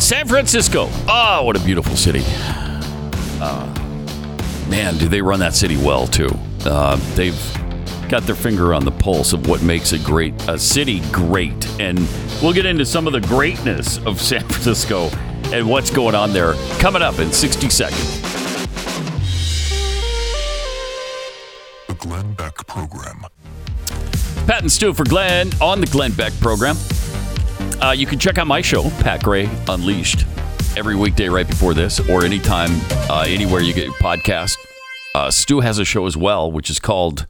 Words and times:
San 0.00 0.26
Francisco. 0.26 0.88
Oh, 1.06 1.42
what 1.44 1.56
a 1.56 1.60
beautiful 1.60 1.94
city. 1.94 2.22
Uh, 3.40 3.66
man, 4.68 4.96
do 4.96 5.06
they 5.06 5.20
run 5.20 5.38
that 5.40 5.54
city 5.54 5.76
well, 5.76 6.06
too. 6.06 6.30
Uh, 6.64 6.96
they've 7.14 7.38
got 8.08 8.22
their 8.22 8.34
finger 8.34 8.72
on 8.72 8.84
the 8.84 8.90
pulse 8.90 9.34
of 9.34 9.46
what 9.46 9.62
makes 9.62 9.92
a 9.92 9.98
great 9.98 10.32
a 10.48 10.58
city 10.58 11.00
great. 11.12 11.68
And 11.78 11.98
we'll 12.42 12.54
get 12.54 12.64
into 12.64 12.86
some 12.86 13.06
of 13.06 13.12
the 13.12 13.20
greatness 13.20 13.98
of 14.06 14.20
San 14.20 14.40
Francisco 14.48 15.10
and 15.52 15.68
what's 15.68 15.90
going 15.90 16.14
on 16.14 16.32
there 16.32 16.54
coming 16.78 17.02
up 17.02 17.18
in 17.18 17.30
60 17.30 17.68
seconds. 17.68 18.20
The 21.86 21.94
Glenn 21.98 22.32
Beck 22.32 22.66
Program. 22.66 23.27
Pat 24.58 24.64
and 24.64 24.72
Stu 24.72 24.92
for 24.92 25.04
Glenn 25.04 25.52
on 25.60 25.80
the 25.80 25.86
Glenn 25.86 26.10
Beck 26.10 26.32
program. 26.40 26.76
Uh, 27.80 27.92
you 27.92 28.06
can 28.06 28.18
check 28.18 28.38
out 28.38 28.48
my 28.48 28.60
show, 28.60 28.90
Pat 28.98 29.22
Gray 29.22 29.48
Unleashed, 29.68 30.26
every 30.76 30.96
weekday 30.96 31.28
right 31.28 31.46
before 31.46 31.74
this, 31.74 32.00
or 32.10 32.24
anytime, 32.24 32.70
uh, 33.08 33.24
anywhere 33.28 33.60
you 33.60 33.72
get 33.72 33.84
your 33.84 33.94
podcast. 33.94 34.56
Uh, 35.14 35.30
Stu 35.30 35.60
has 35.60 35.78
a 35.78 35.84
show 35.84 36.06
as 36.06 36.16
well, 36.16 36.50
which 36.50 36.70
is 36.70 36.80
called 36.80 37.28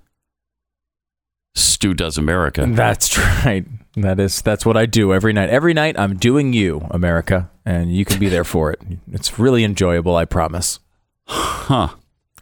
Stu 1.55 1.93
Does 1.93 2.17
America. 2.17 2.65
That's 2.67 3.19
right. 3.45 3.67
That 3.97 4.19
is 4.19 4.41
that's 4.41 4.65
what 4.65 4.79
I 4.79 4.87
do 4.87 5.13
every 5.13 5.35
night. 5.35 5.51
Every 5.51 5.75
night 5.75 5.99
I'm 5.99 6.17
doing 6.17 6.55
you, 6.55 6.87
America, 6.93 7.51
and 7.67 7.95
you 7.95 8.07
can 8.07 8.19
be 8.19 8.31
there 8.31 8.45
for 8.45 8.73
it. 8.73 8.81
It's 9.13 9.39
really 9.39 9.65
enjoyable, 9.65 10.17
I 10.17 10.25
promise. 10.25 10.79
Huh. 11.27 11.89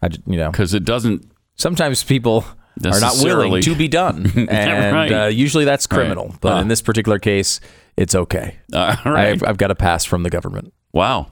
I 0.01 0.11
you 0.25 0.37
know, 0.37 0.49
Because 0.51 0.73
it 0.73 0.85
doesn't. 0.85 1.29
sometimes 1.55 2.05
people 2.05 2.45
are 2.85 2.99
not 2.99 3.15
willing 3.23 3.61
to 3.61 3.75
be 3.75 3.87
done, 3.87 4.31
and 4.49 4.95
Right. 4.95 5.11
uh, 5.11 5.25
usually 5.27 5.65
that's 5.65 5.87
criminal. 5.87 6.35
But 6.41 6.53
Huh. 6.55 6.61
in 6.61 6.67
this 6.67 6.81
particular 6.81 7.19
case, 7.19 7.59
it's 7.95 8.13
okay. 8.15 8.57
Uh, 8.73 8.95
all 9.05 9.11
right. 9.11 9.27
I've, 9.29 9.43
I've 9.43 9.57
got 9.57 9.71
a 9.71 9.75
pass 9.75 10.05
from 10.05 10.23
the 10.23 10.29
government. 10.29 10.73
wow. 10.93 11.27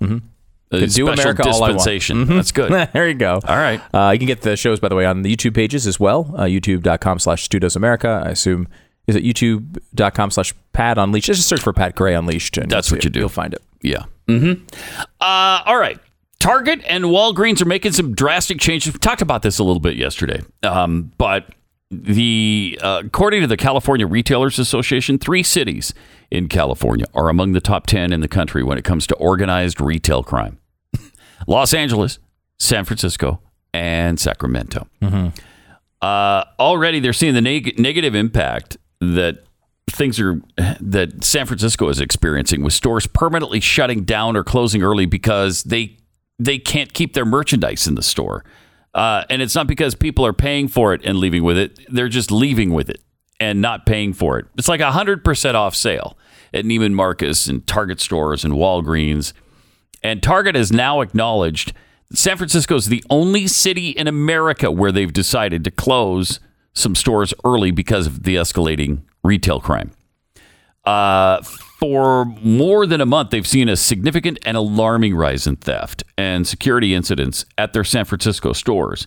A 0.71 0.79
Can 0.79 0.89
do 0.89 1.05
special 1.05 1.09
America 1.09 1.43
all 1.47 1.57
I 1.57 1.59
want. 1.59 1.73
dispensation. 1.73 2.25
Mhm. 2.25 2.35
That's 2.35 2.51
good. 2.51 2.71
there 2.93 3.07
you 3.07 3.13
go. 3.13 3.39
All 3.47 3.55
right. 3.55 3.79
Uh, 3.93 4.09
you 4.11 4.17
can 4.17 4.25
get 4.27 4.41
the 4.41 4.57
shows, 4.57 4.79
by 4.79 4.89
the 4.89 4.95
way, 4.95 5.05
on 5.05 5.21
the 5.21 5.33
YouTube 5.33 5.53
pages 5.53 5.85
as 5.85 5.99
well. 5.99 6.33
Uh, 6.35 6.41
YouTube.com 6.45 7.19
slash 7.19 7.43
Stu 7.43 7.59
Does 7.59 7.75
America. 7.75 8.23
I 8.25 8.31
assume, 8.31 8.67
is 9.05 9.15
it 9.15 9.23
YouTube.com 9.23 10.31
slash 10.31 10.55
Pat 10.73 10.97
Unleashed? 10.97 11.27
Just 11.27 11.47
search 11.47 11.61
for 11.61 11.71
Pat 11.71 11.93
Gray 11.95 12.15
Unleashed. 12.15 12.57
And 12.57 12.69
That's 12.69 12.91
what 12.91 13.03
you 13.03 13.11
do. 13.11 13.19
You'll 13.19 13.29
find 13.29 13.53
it. 13.53 13.61
Yeah. 13.83 14.05
Mm-hmm. 14.27 14.63
Uh, 15.21 15.61
all 15.65 15.77
right. 15.77 15.99
Target 16.39 16.81
and 16.87 17.05
Walgreens 17.05 17.61
are 17.61 17.65
making 17.65 17.93
some 17.93 18.13
drastic 18.13 18.59
changes. 18.59 18.93
We 18.93 18.99
talked 18.99 19.21
about 19.21 19.41
this 19.41 19.57
a 19.59 19.63
little 19.63 19.79
bit 19.79 19.95
yesterday, 19.95 20.41
um, 20.63 21.11
but 21.17 21.49
the 21.91 22.77
uh, 22.81 23.03
according 23.05 23.41
to 23.41 23.47
the 23.47 23.57
California 23.57 24.05
Retailers 24.05 24.59
Association, 24.59 25.17
three 25.17 25.43
cities 25.43 25.93
in 26.31 26.47
California 26.47 27.05
are 27.13 27.29
among 27.29 27.53
the 27.53 27.61
top 27.61 27.87
ten 27.87 28.11
in 28.11 28.21
the 28.21 28.27
country 28.27 28.63
when 28.63 28.77
it 28.77 28.83
comes 28.83 29.07
to 29.07 29.15
organized 29.15 29.79
retail 29.79 30.23
crime: 30.23 30.59
Los 31.47 31.73
Angeles, 31.73 32.19
San 32.59 32.85
Francisco, 32.85 33.41
and 33.73 34.19
Sacramento. 34.19 34.87
Uh, 36.01 36.43
already, 36.59 36.99
they're 36.99 37.13
seeing 37.13 37.33
the 37.33 37.41
neg- 37.41 37.79
negative 37.79 38.13
impact 38.13 38.77
that 38.99 39.43
things 39.89 40.19
are 40.19 40.41
that 40.79 41.23
San 41.23 41.45
Francisco 41.45 41.89
is 41.89 41.99
experiencing 41.99 42.63
with 42.63 42.73
stores 42.73 43.07
permanently 43.07 43.59
shutting 43.59 44.03
down 44.03 44.35
or 44.35 44.43
closing 44.43 44.83
early 44.83 45.05
because 45.05 45.63
they 45.63 45.97
they 46.39 46.57
can't 46.57 46.93
keep 46.93 47.13
their 47.13 47.25
merchandise 47.25 47.87
in 47.87 47.95
the 47.95 48.03
store. 48.03 48.43
Uh, 48.93 49.23
and 49.29 49.41
it's 49.41 49.55
not 49.55 49.67
because 49.67 49.93
people 49.93 50.25
are 50.25 50.33
paying 50.33 50.67
for 50.67 50.93
it 50.93 51.01
and 51.03 51.17
leaving 51.17 51.43
with 51.43 51.57
it; 51.57 51.79
they're 51.89 52.07
just 52.07 52.31
leaving 52.31 52.71
with 52.71 52.89
it 52.89 53.01
and 53.39 53.61
not 53.61 53.85
paying 53.85 54.13
for 54.13 54.39
it. 54.39 54.45
It's 54.57 54.69
like 54.69 54.79
a 54.79 54.91
hundred 54.91 55.23
percent 55.25 55.57
off 55.57 55.75
sale 55.75 56.17
at 56.53 56.63
Neiman 56.63 56.93
Marcus 56.93 57.47
and 57.47 57.65
Target 57.67 57.99
stores 57.99 58.45
and 58.45 58.53
Walgreens. 58.53 59.33
And 60.01 60.23
Target 60.23 60.55
has 60.55 60.71
now 60.71 61.01
acknowledged 61.01 61.73
San 62.13 62.37
Francisco 62.37 62.75
is 62.75 62.87
the 62.87 63.03
only 63.09 63.47
city 63.47 63.89
in 63.89 64.07
America 64.07 64.71
where 64.71 64.91
they've 64.91 65.11
decided 65.11 65.63
to 65.63 65.71
close 65.71 66.39
some 66.73 66.95
stores 66.95 67.33
early 67.43 67.71
because 67.71 68.07
of 68.07 68.23
the 68.23 68.35
escalating 68.35 69.01
retail 69.23 69.59
crime. 69.59 69.91
Uh, 70.85 71.41
for 71.85 72.25
more 72.41 72.87
than 72.87 72.99
a 72.99 73.05
month, 73.05 73.29
they've 73.29 73.45
seen 73.45 73.69
a 73.69 73.75
significant 73.75 74.39
and 74.43 74.57
alarming 74.57 75.15
rise 75.15 75.45
in 75.45 75.55
theft 75.55 76.03
and 76.17 76.47
security 76.47 76.95
incidents 76.95 77.45
at 77.59 77.73
their 77.73 77.83
San 77.83 78.05
Francisco 78.05 78.53
stores. 78.53 79.05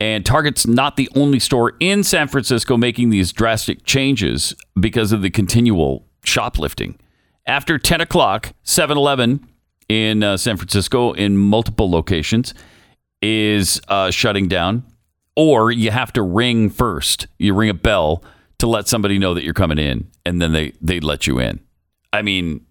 And 0.00 0.26
Target's 0.26 0.66
not 0.66 0.96
the 0.96 1.08
only 1.14 1.38
store 1.38 1.74
in 1.78 2.02
San 2.02 2.26
Francisco 2.26 2.76
making 2.76 3.10
these 3.10 3.30
drastic 3.30 3.84
changes 3.84 4.56
because 4.80 5.12
of 5.12 5.22
the 5.22 5.30
continual 5.30 6.04
shoplifting. 6.24 6.98
After 7.46 7.78
10 7.78 8.00
o'clock, 8.00 8.54
7 8.64 8.96
Eleven 8.96 9.46
in 9.88 10.24
uh, 10.24 10.38
San 10.38 10.56
Francisco, 10.56 11.12
in 11.12 11.36
multiple 11.36 11.88
locations, 11.88 12.54
is 13.22 13.80
uh, 13.86 14.10
shutting 14.10 14.48
down. 14.48 14.82
Or 15.36 15.70
you 15.70 15.92
have 15.92 16.12
to 16.14 16.22
ring 16.22 16.70
first. 16.70 17.28
You 17.38 17.54
ring 17.54 17.70
a 17.70 17.74
bell 17.74 18.24
to 18.58 18.66
let 18.66 18.88
somebody 18.88 19.20
know 19.20 19.34
that 19.34 19.44
you're 19.44 19.54
coming 19.54 19.78
in, 19.78 20.08
and 20.24 20.40
then 20.40 20.52
they, 20.52 20.72
they 20.80 21.00
let 21.00 21.26
you 21.26 21.38
in. 21.38 21.60
I 22.12 22.22
mean, 22.22 22.66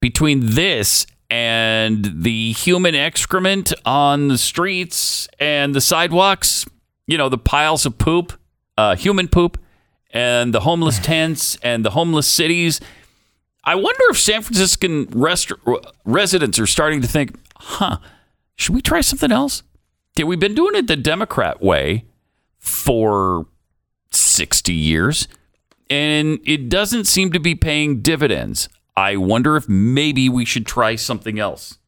between 0.00 0.54
this 0.54 1.06
and 1.30 2.22
the 2.22 2.52
human 2.52 2.94
excrement 2.94 3.72
on 3.86 4.28
the 4.28 4.36
streets 4.36 5.28
and 5.38 5.74
the 5.74 5.80
sidewalks, 5.80 6.66
you 7.06 7.16
know, 7.16 7.28
the 7.28 7.38
piles 7.38 7.86
of 7.86 7.96
poop, 7.98 8.34
uh, 8.76 8.96
human 8.96 9.28
poop, 9.28 9.58
and 10.12 10.52
the 10.52 10.60
homeless 10.60 10.98
tents 11.02 11.56
and 11.62 11.84
the 11.84 11.90
homeless 11.90 12.26
cities. 12.26 12.80
I 13.64 13.76
wonder 13.76 14.02
if 14.10 14.18
San 14.18 14.42
Franciscan 14.42 15.06
rest- 15.12 15.52
residents 16.04 16.58
are 16.58 16.66
starting 16.66 17.00
to 17.00 17.08
think, 17.08 17.38
huh, 17.56 17.98
should 18.56 18.74
we 18.74 18.82
try 18.82 19.00
something 19.00 19.32
else? 19.32 19.62
Okay, 20.14 20.24
we've 20.24 20.40
been 20.40 20.54
doing 20.54 20.74
it 20.74 20.88
the 20.88 20.96
Democrat 20.96 21.62
way 21.62 22.04
for 22.58 23.46
60 24.10 24.72
years, 24.72 25.28
and 25.92 26.38
it 26.44 26.68
doesn't 26.68 27.04
seem 27.04 27.32
to 27.32 27.40
be 27.40 27.54
paying 27.54 28.00
dividends. 28.00 28.68
I 28.96 29.16
wonder 29.16 29.56
if 29.56 29.68
maybe 29.68 30.28
we 30.28 30.44
should 30.44 30.66
try 30.66 30.96
something 30.96 31.38
else. 31.38 31.78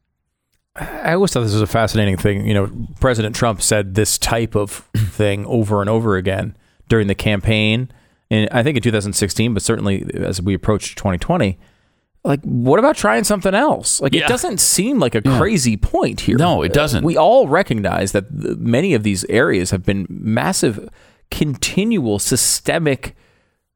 I 0.75 1.13
always 1.13 1.31
thought 1.31 1.41
this 1.41 1.53
was 1.53 1.61
a 1.61 1.67
fascinating 1.67 2.17
thing. 2.17 2.45
You 2.45 2.53
know, 2.53 2.87
President 2.99 3.35
Trump 3.35 3.61
said 3.61 3.95
this 3.95 4.17
type 4.17 4.55
of 4.55 4.71
thing 4.97 5.45
over 5.45 5.81
and 5.81 5.89
over 5.89 6.17
again 6.17 6.55
during 6.89 7.07
the 7.07 7.15
campaign, 7.15 7.89
and 8.29 8.49
I 8.51 8.61
think 8.63 8.75
in 8.77 8.83
2016, 8.83 9.53
but 9.53 9.63
certainly 9.63 10.05
as 10.13 10.41
we 10.41 10.53
approach 10.53 10.95
2020. 10.95 11.57
Like, 12.23 12.41
what 12.41 12.79
about 12.79 12.95
trying 12.95 13.23
something 13.23 13.53
else? 13.53 14.01
Like, 14.01 14.13
Yeah. 14.13 14.25
it 14.25 14.27
doesn't 14.27 14.59
seem 14.59 14.97
like 14.99 15.13
a 15.13 15.21
crazy 15.21 15.77
point 15.77 16.21
here. 16.21 16.37
No, 16.37 16.63
it 16.63 16.73
doesn't. 16.73 17.03
we 17.03 17.15
all 17.17 17.47
recognize 17.47 18.13
that 18.13 18.31
many 18.31 18.95
of 18.95 19.03
these 19.03 19.23
areas 19.25 19.69
have 19.69 19.83
been 19.85 20.07
massive, 20.09 20.89
continual, 21.29 22.17
systemic, 22.17 23.15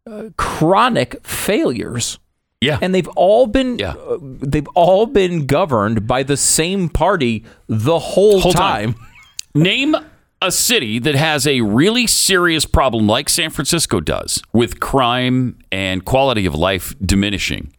uh, 0.09 0.29
chronic 0.37 1.25
failures 1.25 2.19
Yeah. 2.61 2.79
and 2.81 2.93
they've 2.95 3.07
all 3.09 3.47
been 3.47 3.77
Yeah. 3.79 3.91
uh, 3.93 4.17
they've 4.21 4.67
all 4.75 5.05
been 5.05 5.45
governed 5.45 6.07
by 6.07 6.23
the 6.23 6.37
same 6.37 6.89
party 6.89 7.43
the 7.67 7.99
whole, 7.99 8.39
Whole 8.41 8.51
time. 8.53 8.93
time. 8.93 9.05
Name 9.55 9.95
a 10.41 10.51
city 10.51 10.99
that 10.99 11.15
has 11.15 11.45
a 11.45 11.61
really 11.61 12.07
serious 12.07 12.65
problem 12.65 13.07
like 13.07 13.27
San 13.29 13.49
Francisco 13.49 13.99
does 13.99 14.41
with 14.53 14.79
crime 14.79 15.57
and 15.71 16.05
quality 16.05 16.45
of 16.45 16.55
life 16.55 16.95
diminishing 17.05 17.73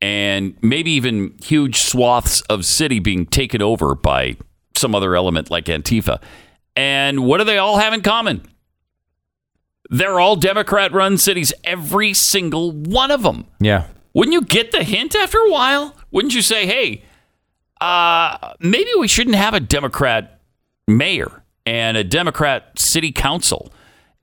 and 0.00 0.54
maybe 0.62 0.90
even 0.92 1.34
huge 1.42 1.76
swaths 1.80 2.40
of 2.42 2.64
city 2.64 2.98
being 2.98 3.26
taken 3.26 3.60
over 3.60 3.94
by 3.94 4.36
some 4.76 4.94
other 4.94 5.16
element 5.16 5.50
like 5.50 5.66
Antifa. 5.66 6.18
And 6.76 7.24
what 7.26 7.38
do 7.38 7.44
they 7.44 7.58
all 7.58 7.76
have 7.78 7.92
in 7.92 8.00
common? 8.02 8.42
They're 9.90 10.20
all 10.20 10.36
Democrat 10.36 10.92
run 10.92 11.16
cities, 11.16 11.52
every 11.64 12.14
single 12.14 12.72
one 12.72 13.10
of 13.10 13.22
them. 13.22 13.46
Yeah. 13.60 13.86
Wouldn't 14.14 14.32
you 14.32 14.42
get 14.42 14.72
the 14.72 14.84
hint 14.84 15.14
after 15.14 15.38
a 15.38 15.50
while? 15.50 15.94
Wouldn't 16.10 16.34
you 16.34 16.42
say, 16.42 16.66
hey, 16.66 17.04
uh, 17.80 18.54
maybe 18.60 18.90
we 18.98 19.08
shouldn't 19.08 19.36
have 19.36 19.54
a 19.54 19.60
Democrat 19.60 20.40
mayor 20.86 21.42
and 21.64 21.96
a 21.96 22.04
Democrat 22.04 22.78
city 22.78 23.12
council 23.12 23.72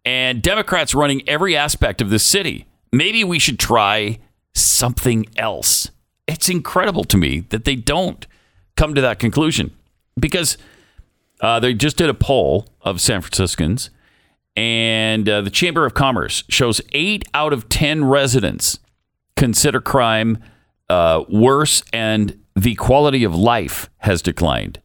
and 0.03 0.41
Democrats 0.41 0.93
running 0.93 1.27
every 1.27 1.55
aspect 1.55 2.01
of 2.01 2.09
the 2.09 2.19
city? 2.19 2.65
Maybe 2.91 3.23
we 3.23 3.39
should 3.39 3.59
try 3.59 4.19
something 4.53 5.25
else. 5.37 5.91
It's 6.27 6.49
incredible 6.49 7.03
to 7.05 7.17
me 7.17 7.41
that 7.49 7.65
they 7.65 7.75
don't 7.75 8.25
come 8.75 8.95
to 8.95 9.01
that 9.01 9.19
conclusion 9.19 9.75
because 10.19 10.57
uh, 11.41 11.59
they 11.59 11.73
just 11.73 11.97
did 11.97 12.09
a 12.09 12.13
poll 12.13 12.67
of 12.81 13.01
San 13.01 13.21
Franciscans, 13.21 13.89
and 14.55 15.27
uh, 15.27 15.41
the 15.41 15.49
Chamber 15.49 15.85
of 15.85 15.93
Commerce 15.93 16.43
shows 16.49 16.81
eight 16.93 17.25
out 17.33 17.53
of 17.53 17.69
10 17.69 18.05
residents 18.05 18.79
consider 19.35 19.81
crime 19.81 20.37
uh, 20.89 21.23
worse 21.29 21.83
and 21.91 22.39
the 22.55 22.75
quality 22.75 23.23
of 23.23 23.35
life 23.35 23.89
has 23.99 24.21
declined. 24.21 24.81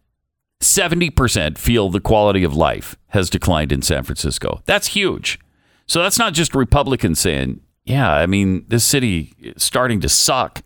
70% 0.61 1.57
feel 1.57 1.89
the 1.89 2.01
quality 2.01 2.45
of 2.45 2.55
life 2.55 2.97
has 3.09 3.31
declined 3.31 3.73
in 3.73 3.81
San 3.81 4.03
Francisco. 4.03 4.61
That's 4.67 4.89
huge. 4.89 5.39
So 5.87 6.03
that's 6.03 6.19
not 6.19 6.35
just 6.35 6.55
Republicans 6.55 7.19
saying, 7.19 7.61
yeah, 7.85 8.13
I 8.13 8.27
mean, 8.27 8.65
this 8.69 8.85
city 8.85 9.35
is 9.39 9.63
starting 9.63 10.01
to 10.01 10.09
suck. 10.09 10.63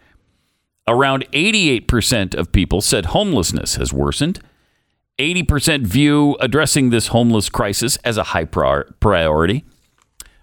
Around 0.87 1.27
88% 1.33 2.35
of 2.35 2.53
people 2.53 2.81
said 2.81 3.06
homelessness 3.06 3.77
has 3.77 3.93
worsened. 3.93 4.41
80% 5.19 5.87
view 5.87 6.37
addressing 6.40 6.90
this 6.90 7.08
homeless 7.08 7.49
crisis 7.49 7.96
as 7.99 8.16
a 8.16 8.25
high 8.25 8.44
prior- 8.44 8.93
priority. 9.00 9.64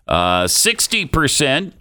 Uh, 0.07 0.45
60% 0.45 1.73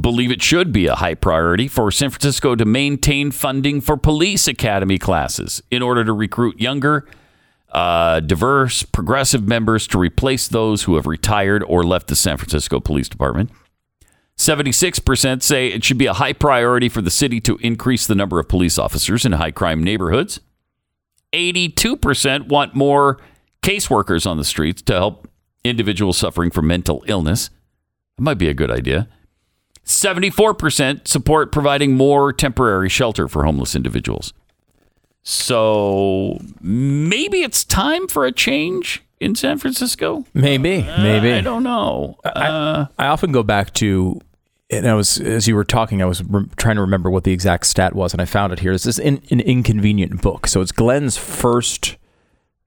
believe 0.00 0.30
it 0.30 0.40
should 0.40 0.72
be 0.72 0.86
a 0.86 0.94
high 0.94 1.14
priority 1.14 1.66
for 1.66 1.90
San 1.90 2.10
Francisco 2.10 2.54
to 2.54 2.64
maintain 2.64 3.30
funding 3.32 3.80
for 3.80 3.96
police 3.96 4.46
academy 4.46 4.98
classes 4.98 5.62
in 5.70 5.82
order 5.82 6.04
to 6.04 6.12
recruit 6.12 6.60
younger, 6.60 7.08
uh, 7.72 8.20
diverse, 8.20 8.84
progressive 8.84 9.48
members 9.48 9.86
to 9.88 9.98
replace 9.98 10.46
those 10.46 10.84
who 10.84 10.94
have 10.94 11.06
retired 11.06 11.64
or 11.64 11.82
left 11.82 12.06
the 12.06 12.16
San 12.16 12.36
Francisco 12.36 12.78
Police 12.78 13.08
Department. 13.08 13.50
76% 14.36 15.42
say 15.42 15.68
it 15.68 15.84
should 15.84 15.98
be 15.98 16.06
a 16.06 16.14
high 16.14 16.32
priority 16.32 16.88
for 16.88 17.02
the 17.02 17.10
city 17.10 17.40
to 17.40 17.58
increase 17.58 18.06
the 18.06 18.14
number 18.14 18.38
of 18.40 18.48
police 18.48 18.78
officers 18.78 19.26
in 19.26 19.32
high 19.32 19.50
crime 19.50 19.82
neighborhoods. 19.82 20.40
82% 21.32 22.48
want 22.48 22.74
more 22.74 23.18
caseworkers 23.62 24.26
on 24.26 24.36
the 24.36 24.44
streets 24.44 24.82
to 24.82 24.94
help 24.94 25.28
individuals 25.64 26.18
suffering 26.18 26.50
from 26.50 26.66
mental 26.66 27.04
illness. 27.06 27.50
That 28.16 28.22
might 28.22 28.38
be 28.38 28.48
a 28.48 28.54
good 28.54 28.70
idea. 28.70 29.08
74% 29.84 31.08
support 31.08 31.52
providing 31.52 31.96
more 31.96 32.32
temporary 32.32 32.88
shelter 32.88 33.28
for 33.28 33.44
homeless 33.44 33.74
individuals. 33.74 34.32
So 35.22 36.38
maybe 36.60 37.42
it's 37.42 37.64
time 37.64 38.08
for 38.08 38.24
a 38.24 38.32
change 38.32 39.02
in 39.20 39.34
San 39.34 39.58
Francisco? 39.58 40.24
Maybe, 40.32 40.82
maybe. 40.82 41.32
I 41.32 41.40
don't 41.42 41.62
know. 41.62 42.16
Uh, 42.24 42.86
I 42.98 43.06
often 43.06 43.32
go 43.32 43.42
back 43.42 43.74
to, 43.74 44.20
and 44.70 44.86
I 44.86 44.94
was 44.94 45.18
as 45.20 45.48
you 45.48 45.54
were 45.54 45.64
talking, 45.64 46.02
I 46.02 46.06
was 46.06 46.22
re- 46.24 46.46
trying 46.56 46.76
to 46.76 46.82
remember 46.82 47.10
what 47.10 47.24
the 47.24 47.32
exact 47.32 47.66
stat 47.66 47.94
was, 47.94 48.12
and 48.12 48.22
I 48.22 48.24
found 48.24 48.52
it 48.52 48.60
here. 48.60 48.72
This 48.72 48.86
is 48.86 48.98
in, 48.98 49.22
an 49.30 49.40
inconvenient 49.40 50.22
book, 50.22 50.46
so 50.46 50.60
it's 50.60 50.72
Glenn's 50.72 51.16
first. 51.16 51.96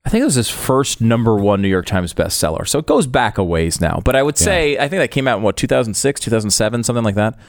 I 0.05 0.09
think 0.09 0.21
it 0.21 0.25
was 0.25 0.35
his 0.35 0.49
first 0.49 0.99
number 0.99 1.35
one 1.35 1.61
New 1.61 1.69
York 1.69 1.85
Times 1.85 2.13
bestseller. 2.13 2.67
So 2.67 2.77
it 2.77 2.85
goes 2.85 3.07
back 3.07 3.37
a 3.37 3.43
ways 3.43 3.79
now, 3.79 4.01
but 4.03 4.17
I 4.17 4.23
would 4.23 4.37
say 4.37 4.77
I 4.77 4.89
think 4.89 4.99
that 4.99 5.11
came 5.11 5.29
out 5.29 5.37
in 5.37 5.43
what 5.43 5.55
2006, 5.55 6.19
2007, 6.19 6.83
something 6.83 7.05
like 7.05 7.15
that. 7.15 7.39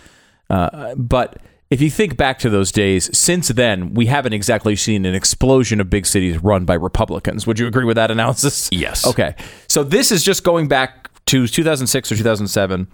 Uh, 0.49 0.95
but 0.95 1.39
if 1.71 1.81
you 1.81 1.91
think 1.91 2.17
back 2.17 2.39
to 2.41 2.51
those 2.51 2.71
days, 2.71 3.17
since 3.17 3.49
then 3.49 3.95
we 3.95 4.07
haven't 4.07 4.35
exactly 4.35 4.77
seen 4.77 5.05
an 5.05 5.15
explosion 5.15 5.81
of 5.81 5.91
big 5.91 6.07
cities 6.07 6.39
run 6.45 6.65
by 6.65 6.75
Republicans. 6.75 7.47
Would 7.47 7.59
you 7.59 7.67
agree 7.67 7.85
with 7.85 7.97
that 7.97 8.13
analysis? 8.13 8.69
Yes. 8.71 9.05
Okay. 9.05 9.35
So 9.69 9.83
this 9.83 10.13
is 10.13 10.23
just 10.23 10.45
going 10.45 10.69
back 10.69 11.11
to 11.27 11.49
2006 11.49 12.13
or 12.13 12.17
2007, 12.17 12.87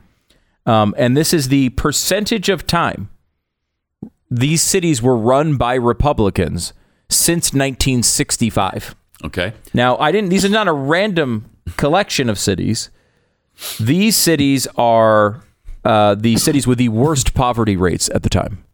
um, 0.66 0.94
and 0.98 1.16
this 1.16 1.32
is 1.32 1.48
the 1.48 1.70
percentage 1.70 2.48
of 2.48 2.66
time 2.66 3.08
these 4.30 4.62
cities 4.62 5.02
were 5.02 5.16
run 5.16 5.56
by 5.56 5.74
Republicans 5.74 6.72
since 7.08 7.52
1965. 7.52 8.94
okay. 9.24 9.52
Now, 9.74 9.96
I 9.98 10.12
didn't. 10.12 10.30
These 10.30 10.44
are 10.44 10.48
not 10.50 10.68
a 10.68 10.72
random 10.72 11.50
collection 11.76 12.28
of 12.30 12.38
cities. 12.38 12.90
These 13.80 14.16
cities 14.16 14.68
are 14.76 15.42
uh, 15.84 16.14
the 16.14 16.36
cities 16.36 16.66
with 16.66 16.78
the 16.78 16.88
worst 16.90 17.34
poverty 17.34 17.76
rates 17.76 18.08
at 18.14 18.22
the 18.22 18.28
time. 18.30 18.64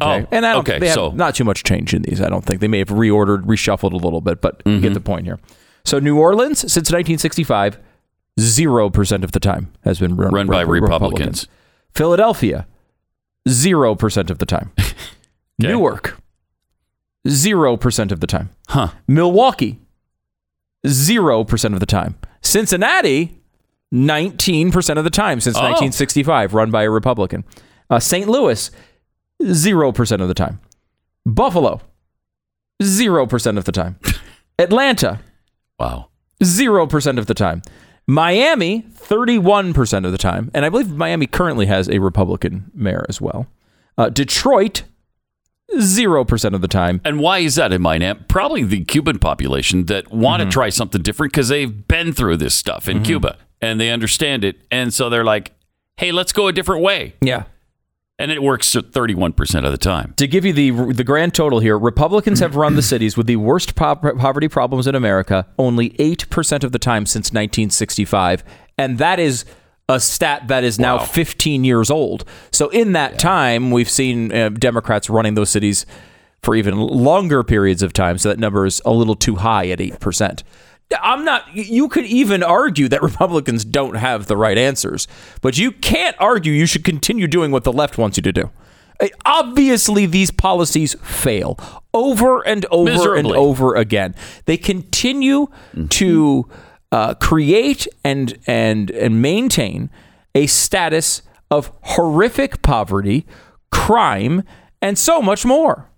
Okay, 0.00 0.22
Oh, 0.24 0.28
and 0.32 0.46
I 0.46 0.54
don't, 0.54 0.66
okay, 0.66 0.78
they 0.78 0.86
have 0.86 0.94
so- 0.94 1.10
not 1.10 1.34
too 1.34 1.44
much 1.44 1.62
change 1.64 1.92
in 1.92 2.00
these. 2.02 2.22
I 2.22 2.30
don't 2.30 2.44
think 2.46 2.60
they 2.62 2.68
may 2.68 2.78
have 2.78 2.88
reordered, 2.88 3.42
reshuffled 3.44 3.92
a 3.92 3.96
little 3.96 4.22
bit, 4.22 4.40
but 4.40 4.64
Mm-hmm. 4.64 4.80
get 4.80 4.94
the 4.94 5.00
point 5.00 5.26
here. 5.26 5.38
So, 5.84 5.98
New 5.98 6.18
Orleans 6.18 6.60
since 6.60 6.90
1965, 6.90 7.78
zero 8.40 8.90
percent 8.90 9.24
of 9.24 9.32
the 9.32 9.40
time 9.40 9.72
has 9.84 9.98
been 9.98 10.16
run, 10.16 10.32
Run 10.32 10.46
by 10.46 10.62
Re- 10.62 10.80
Republicans. 10.80 11.46
Philadelphia, 11.94 12.66
zero 13.48 13.94
percent 13.94 14.30
of 14.30 14.38
the 14.38 14.46
time. 14.46 14.72
Newark, 15.58 16.18
zero 17.28 17.76
percent 17.76 18.10
of 18.12 18.20
the 18.20 18.26
time. 18.26 18.50
Huh. 18.68 18.88
Milwaukee, 19.06 19.78
0% 20.86 21.74
of 21.74 21.78
the 21.80 21.86
time. 21.86 22.16
Cincinnati, 22.40 23.38
19% 23.94 24.96
of 24.98 25.04
the 25.04 25.10
time 25.10 25.40
since 25.40 25.56
Oh. 25.56 25.60
1965, 25.60 26.54
run 26.54 26.70
by 26.72 26.82
a 26.82 26.90
Republican. 26.90 27.44
Uh, 27.88 28.00
St. 28.00 28.28
Louis, 28.28 28.70
0% 29.42 30.20
of 30.20 30.26
the 30.28 30.34
time. 30.34 30.58
Buffalo, 31.24 31.80
0% 32.82 33.58
of 33.58 33.64
the 33.64 33.72
time. 33.72 33.96
Atlanta, 34.58 35.20
Wow. 35.78 36.08
0% 36.42 37.18
of 37.18 37.26
the 37.26 37.34
time. 37.34 37.62
Miami, 38.06 38.82
31% 38.94 40.04
of 40.04 40.12
the 40.12 40.18
time. 40.18 40.50
And 40.54 40.64
I 40.64 40.68
believe 40.68 40.90
Miami 40.90 41.26
currently 41.26 41.66
has 41.66 41.88
a 41.88 41.98
Republican 41.98 42.70
mayor 42.74 43.06
as 43.08 43.20
well. 43.20 43.46
Uh, 43.96 44.08
Detroit, 44.08 44.82
0% 45.76 46.54
of 46.54 46.60
the 46.60 46.68
time. 46.68 47.00
And 47.04 47.18
why 47.20 47.38
is 47.38 47.54
that 47.54 47.72
in 47.72 47.80
my 47.82 47.98
name? 47.98 48.24
Probably 48.28 48.62
the 48.64 48.84
Cuban 48.84 49.18
population 49.18 49.86
that 49.86 50.12
want 50.12 50.40
Mm-hmm. 50.40 50.50
to 50.50 50.52
try 50.54 50.68
something 50.68 51.02
different 51.02 51.32
because 51.32 51.48
they've 51.48 51.86
been 51.88 52.12
through 52.12 52.36
this 52.38 52.54
stuff 52.54 52.88
in 52.88 53.02
Cuba 53.02 53.36
and 53.60 53.80
they 53.80 53.90
understand 53.90 54.44
it. 54.44 54.60
And 54.70 54.92
so 54.92 55.08
they're 55.08 55.24
like, 55.24 55.52
hey, 55.96 56.12
let's 56.12 56.32
go 56.32 56.48
a 56.48 56.52
different 56.52 56.82
way. 56.82 57.14
Yeah. 57.20 57.44
And 58.18 58.30
it 58.30 58.42
works 58.42 58.72
31% 58.72 59.64
of 59.64 59.72
the 59.72 59.78
time. 59.78 60.14
To 60.16 60.26
give 60.28 60.44
you 60.44 60.52
the 60.52 60.70
the 60.92 61.02
grand 61.02 61.34
total 61.34 61.58
here, 61.58 61.78
Republicans 61.78 62.40
have 62.40 62.54
run 62.56 62.76
the 62.76 62.82
cities 62.82 63.16
with 63.16 63.26
the 63.26 63.36
worst 63.36 63.74
po- 63.74 63.96
poverty 63.96 64.48
problems 64.48 64.86
in 64.86 64.94
America 64.94 65.46
only 65.58 65.90
8% 65.90 66.62
of 66.62 66.72
the 66.72 66.78
time 66.78 67.06
since 67.06 67.28
1965, 67.30 68.44
and 68.78 68.98
that 68.98 69.18
is 69.18 69.44
a 69.88 69.98
stat 69.98 70.48
that 70.48 70.62
is 70.62 70.78
now 70.78 70.98
15 70.98 71.64
years 71.64 71.90
old. 71.90 72.24
So 72.52 72.68
in 72.68 72.92
that 72.92 73.18
time, 73.18 73.70
we've 73.70 73.90
seen 73.90 74.32
uh, 74.32 74.50
Democrats 74.50 75.10
running 75.10 75.34
those 75.34 75.50
cities 75.50 75.84
for 76.42 76.54
even 76.54 76.76
longer 76.76 77.42
periods 77.42 77.82
of 77.82 77.92
time, 77.92 78.18
so 78.18 78.28
that 78.28 78.38
number 78.38 78.66
is 78.66 78.80
a 78.84 78.92
little 78.92 79.14
too 79.14 79.36
high 79.36 79.68
at 79.68 79.78
8%. 79.78 80.42
I'm 81.00 81.24
not. 81.24 81.54
You 81.54 81.88
could 81.88 82.04
even 82.06 82.42
argue 82.42 82.88
that 82.88 83.02
Republicans 83.02 83.64
don't 83.64 83.94
have 83.94 84.26
the 84.26 84.36
right 84.36 84.58
answers, 84.58 85.06
but 85.40 85.58
you 85.58 85.72
can't 85.72 86.16
argue 86.18 86.52
you 86.52 86.66
should 86.66 86.84
continue 86.84 87.26
doing 87.26 87.50
what 87.50 87.64
the 87.64 87.72
left 87.72 87.98
wants 87.98 88.16
you 88.16 88.22
to 88.22 88.32
do. 88.32 88.50
Obviously, 89.24 90.06
these 90.06 90.30
policies 90.30 90.94
fail 91.02 91.58
over 91.92 92.40
and 92.46 92.64
over 92.70 93.16
and 93.16 93.26
over 93.26 93.74
again. 93.74 94.14
They 94.44 94.56
continue 94.56 95.48
to 95.90 96.48
uh, 96.92 97.14
create 97.14 97.88
and 98.04 98.38
and 98.46 98.90
and 98.92 99.20
maintain 99.20 99.90
a 100.34 100.46
status 100.46 101.22
of 101.50 101.72
horrific 101.82 102.62
poverty, 102.62 103.26
crime, 103.70 104.42
and 104.80 104.98
so 104.98 105.20
much 105.20 105.44
more. 105.44 105.88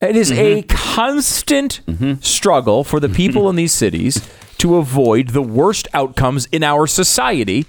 It 0.00 0.16
is 0.16 0.30
a 0.30 0.62
mm-hmm. 0.62 0.68
constant 0.68 1.80
mm-hmm. 1.86 2.20
struggle 2.20 2.84
for 2.84 3.00
the 3.00 3.08
people 3.08 3.42
mm-hmm. 3.42 3.50
in 3.50 3.56
these 3.56 3.74
cities 3.74 4.28
to 4.58 4.76
avoid 4.76 5.30
the 5.30 5.42
worst 5.42 5.88
outcomes 5.92 6.46
in 6.46 6.62
our 6.62 6.86
society. 6.86 7.66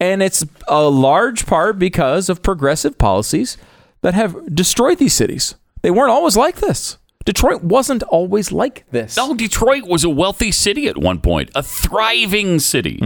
And 0.00 0.22
it's 0.22 0.44
a 0.66 0.88
large 0.88 1.46
part 1.46 1.78
because 1.78 2.28
of 2.28 2.42
progressive 2.42 2.98
policies 2.98 3.56
that 4.00 4.14
have 4.14 4.54
destroyed 4.54 4.98
these 4.98 5.14
cities. 5.14 5.54
They 5.82 5.90
weren't 5.92 6.10
always 6.10 6.36
like 6.36 6.56
this. 6.56 6.98
Detroit 7.24 7.62
wasn't 7.62 8.02
always 8.04 8.50
like 8.50 8.84
this. 8.90 9.16
No, 9.16 9.32
Detroit 9.32 9.84
was 9.84 10.02
a 10.02 10.10
wealthy 10.10 10.50
city 10.50 10.88
at 10.88 10.98
one 10.98 11.20
point, 11.20 11.50
a 11.54 11.62
thriving 11.62 12.58
city 12.58 13.00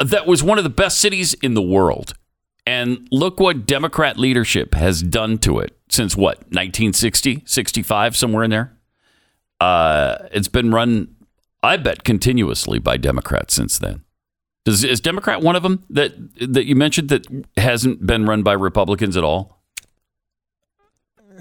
that 0.00 0.26
was 0.26 0.42
one 0.42 0.58
of 0.58 0.64
the 0.64 0.70
best 0.70 0.98
cities 0.98 1.34
in 1.34 1.54
the 1.54 1.62
world. 1.62 2.14
And 2.66 3.08
look 3.10 3.40
what 3.40 3.66
Detroit 3.66 4.16
leadership 4.16 4.74
has 4.74 5.02
done 5.02 5.38
to 5.38 5.58
it 5.58 5.76
since 5.88 6.16
what, 6.16 6.38
1960, 6.50 7.42
65, 7.46 8.16
somewhere 8.16 8.44
in 8.44 8.50
there? 8.50 8.76
Uh, 9.60 10.18
it's 10.32 10.48
been 10.48 10.70
run, 10.70 11.14
I 11.62 11.76
bet, 11.76 12.04
continuously 12.04 12.78
by 12.78 12.96
Democrats 12.96 13.54
since 13.54 13.78
then. 13.78 14.02
Does, 14.64 14.84
is 14.84 15.00
Democrat 15.00 15.40
one 15.40 15.56
of 15.56 15.62
them 15.62 15.84
that, 15.90 16.12
that 16.52 16.66
you 16.66 16.76
mentioned 16.76 17.08
that 17.08 17.26
hasn't 17.56 18.06
been 18.06 18.26
run 18.26 18.42
by 18.42 18.52
Republicans 18.52 19.16
at 19.16 19.24
all? 19.24 19.60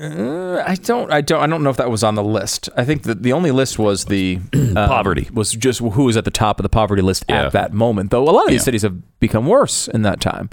I 0.01 0.77
don't. 0.81 1.11
I 1.11 1.19
don't. 1.19 1.41
I 1.43 1.47
don't 1.47 1.61
know 1.61 1.69
if 1.69 1.75
that 1.75 1.89
was 1.91 2.05
on 2.05 2.15
the 2.15 2.23
list. 2.23 2.69
I 2.77 2.85
think 2.85 3.03
that 3.03 3.21
the 3.21 3.33
only 3.33 3.51
list 3.51 3.77
was 3.77 4.05
the 4.05 4.39
um, 4.53 4.73
Poverty. 4.73 5.27
was 5.33 5.51
just 5.51 5.79
who 5.79 6.03
was 6.05 6.15
at 6.15 6.23
the 6.23 6.31
top 6.31 6.57
of 6.57 6.63
the 6.63 6.69
poverty 6.69 7.01
list 7.01 7.25
Yeah. 7.27 7.47
at 7.47 7.51
that 7.51 7.73
moment. 7.73 8.09
Though 8.11 8.23
a 8.23 8.31
lot 8.31 8.43
of 8.45 8.49
these 8.49 8.61
Yeah. 8.61 8.65
cities 8.65 8.81
have 8.83 9.19
become 9.19 9.45
worse 9.45 9.89
in 9.89 10.03
that 10.03 10.21
time. 10.21 10.49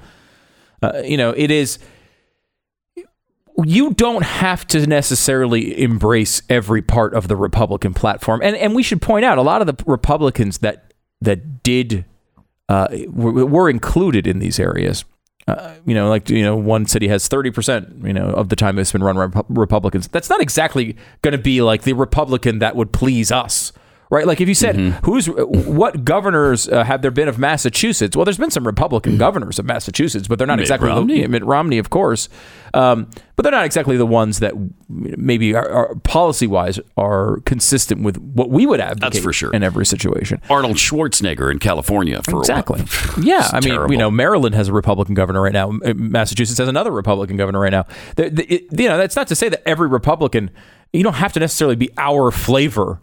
Uh, 0.95 1.03
you 1.03 1.17
know, 1.17 1.31
it 1.31 1.51
is. 1.51 1.79
You 3.65 3.95
don't 3.95 4.23
have 4.23 4.67
to 4.69 4.87
necessarily 4.87 5.83
embrace 5.83 6.43
every 6.51 6.83
part 6.83 7.15
of 7.15 7.29
the 7.29 7.37
Republican 7.37 7.95
platform, 7.95 8.41
and 8.43 8.55
and 8.57 8.75
we 8.75 8.83
should 8.83 9.01
point 9.01 9.25
out 9.25 9.39
a 9.39 9.43
lot 9.43 9.63
of 9.63 9.67
the 9.67 9.85
Republicans 9.87 10.59
that 10.59 10.93
that 11.23 11.63
did 11.63 12.05
uh, 12.69 12.89
were, 13.09 13.47
were 13.47 13.71
included 13.71 14.27
in 14.27 14.41
these 14.41 14.61
areas. 14.61 15.05
Uh, 15.49 15.75
you 15.87 15.95
know, 15.95 16.09
like 16.09 16.29
you 16.29 16.43
know, 16.43 16.57
one 16.57 16.87
city 16.87 17.09
has 17.09 17.29
thirty 17.29 17.51
percent, 17.51 18.05
you 18.05 18.13
know, 18.13 18.27
of 18.31 18.49
the 18.49 18.57
time 18.57 18.79
it's 18.79 18.93
been 18.93 19.03
run 19.03 19.17
by 19.17 19.27
Repu- 19.27 19.47
Republicans. 19.49 20.09
That's 20.09 20.29
not 20.29 20.41
exactly 20.41 20.97
going 21.23 21.33
to 21.33 21.39
be 21.39 21.63
like 21.63 21.83
the 21.83 21.93
Republican 21.93 22.59
that 22.59 22.75
would 22.75 22.93
please 22.93 23.31
us, 23.31 23.73
Right, 24.09 24.25
like 24.27 24.41
if 24.41 24.49
you 24.49 24.55
said 24.55 24.77
Mm-hmm. 24.77 25.05
who's 25.05 25.27
what 25.29 26.05
governors 26.05 26.69
uh, 26.69 26.85
have 26.85 27.03
there 27.03 27.11
been 27.11 27.27
of 27.27 27.39
Massachusetts? 27.39 28.17
Well, 28.17 28.25
there's 28.25 28.39
been 28.39 28.53
some 28.53 28.65
Republican 28.65 29.19
governors 29.19 29.59
of 29.59 29.65
Massachusetts, 29.65 30.29
but 30.29 30.39
they're 30.39 30.47
not 30.47 30.57
Mitt 30.57 30.65
exactly 30.65 30.89
Romney. 30.89 31.23
The, 31.23 31.29
Mitt 31.29 31.45
Romney, 31.45 31.79
of 31.79 31.91
course, 31.91 32.29
um, 32.73 33.11
but 33.35 33.43
they're 33.43 33.51
not 33.51 33.65
exactly 33.65 33.97
the 33.97 34.07
ones 34.07 34.39
that 34.39 34.55
maybe 34.89 35.55
are, 35.57 35.69
are 35.69 35.95
policy 35.97 36.47
wise 36.47 36.79
are 36.97 37.41
consistent 37.47 38.03
with 38.03 38.17
what 38.19 38.49
we 38.49 38.65
would 38.65 38.79
advocate 38.81 39.23
for 39.23 39.33
sure. 39.33 39.51
in 39.53 39.65
every 39.65 39.85
situation. 39.85 40.41
Arnold 40.49 40.77
Schwarzenegger 40.77 41.51
in 41.51 41.59
California 41.59 42.23
for 42.23 42.39
Exactly. 42.39 42.81
a 42.81 42.85
while. 42.85 43.25
Yeah, 43.27 43.49
I 43.53 43.59
mean, 43.61 43.71
terrible. 43.75 43.93
you 43.93 43.99
know, 43.99 44.11
Maryland 44.11 44.55
has 44.55 44.69
a 44.69 44.73
Republican 44.73 45.15
governor 45.15 45.43
right 45.43 45.53
now. 45.53 45.71
Massachusetts 45.95 46.59
has 46.59 46.69
another 46.69 46.93
Republican 46.93 47.37
governor 47.37 47.59
right 47.61 47.73
now. 47.73 47.87
The, 48.15 48.31
the, 48.31 48.55
it, 48.55 48.67
you 48.81 48.89
know, 48.89 48.99
that's 48.99 49.17
not 49.17 49.27
to 49.29 49.35
say 49.35 49.49
that 49.49 49.67
every 49.69 49.89
Republican. 49.89 50.51
You 50.93 51.03
don't 51.03 51.15
have 51.15 51.33
to 51.33 51.41
necessarily 51.41 51.75
be 51.77 51.91
our 51.99 52.31
flavor 52.31 53.01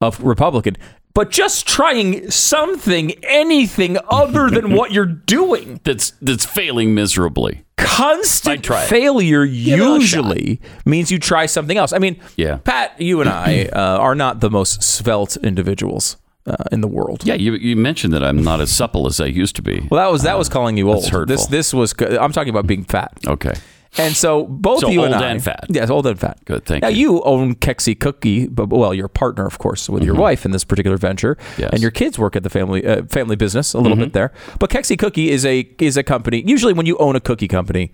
of 0.00 0.20
Republican, 0.22 0.76
but 1.14 1.30
just 1.30 1.66
trying 1.66 2.30
something, 2.30 3.12
anything 3.24 3.98
other 4.08 4.48
than 4.50 4.72
what 4.76 4.92
you're 4.92 5.04
doing. 5.06 5.80
that's 5.84 6.12
that's 6.22 6.44
failing 6.44 6.94
miserably. 6.94 7.64
Constant 7.76 8.58
I'd 8.58 8.64
try 8.64 8.82
it. 8.84 8.88
failure 8.88 9.44
usually 9.44 10.60
means 10.84 11.10
you 11.10 11.18
try 11.18 11.46
something 11.46 11.76
else. 11.76 11.92
I 11.92 11.98
mean, 11.98 12.20
Yeah. 12.36 12.58
Pat, 12.58 13.00
you 13.00 13.20
and 13.20 13.28
I 13.28 13.64
uh, 13.72 13.98
are 13.98 14.14
not 14.14 14.40
the 14.40 14.50
most 14.50 14.82
svelte 14.82 15.36
individuals 15.38 16.16
uh, 16.46 16.56
in 16.72 16.80
the 16.80 16.88
world. 16.88 17.24
Yeah, 17.26 17.34
you 17.34 17.54
you 17.54 17.76
mentioned 17.76 18.12
that 18.14 18.22
I'm 18.22 18.42
not 18.42 18.60
as 18.60 18.70
supple 18.70 19.06
as 19.06 19.20
I 19.20 19.26
used 19.26 19.56
to 19.56 19.62
be. 19.62 19.86
Well, 19.90 20.00
that 20.02 20.10
was 20.12 20.22
that 20.22 20.38
was 20.38 20.48
calling 20.48 20.76
you 20.76 20.90
old. 20.90 21.04
hurtful. 21.08 21.26
This 21.26 21.46
this 21.46 21.74
was. 21.74 21.94
I'm 22.00 22.32
talking 22.32 22.50
about 22.50 22.66
being 22.66 22.84
fat. 22.84 23.12
Okay. 23.26 23.54
And 23.98 24.16
so 24.16 24.44
both 24.44 24.80
So 24.80 24.88
you 24.88 25.02
and 25.02 25.12
I, 25.14 25.30
and 25.30 25.42
fat. 25.42 25.64
yes, 25.68 25.90
old 25.90 26.06
and 26.06 26.18
fat. 26.18 26.38
Good, 26.44 26.64
thank 26.64 26.82
now 26.82 26.88
you. 26.88 27.14
you 27.14 27.22
own 27.22 27.56
Kexi 27.56 27.98
Cookie, 27.98 28.46
but 28.46 28.68
well, 28.68 28.94
your 28.94 29.08
partner, 29.08 29.46
of 29.46 29.58
course, 29.58 29.88
with 29.88 30.04
your 30.04 30.14
wife 30.14 30.44
in 30.44 30.52
this 30.52 30.62
particular 30.64 30.96
venture, 30.96 31.34
Mm-hmm. 31.34 31.60
Yes. 31.60 31.66
Mm-hmm. 31.66 31.74
and 31.74 31.82
your 31.82 31.90
kids 31.90 32.18
work 32.18 32.36
at 32.36 32.42
the 32.44 32.50
family 32.50 32.86
uh, 32.86 33.02
family 33.06 33.34
business 33.36 33.74
a 33.74 33.78
little 33.80 33.96
bit 33.98 34.12
there. 34.12 34.32
But 34.60 34.70
Kexi 34.70 34.96
Cookie 34.98 35.30
is 35.30 35.44
a 35.44 35.68
is 35.80 35.96
a 35.96 36.02
company. 36.04 36.42
Usually, 36.46 36.72
when 36.72 36.86
you 36.86 36.96
own 36.98 37.16
a 37.16 37.20
cookie 37.20 37.48
company, 37.48 37.92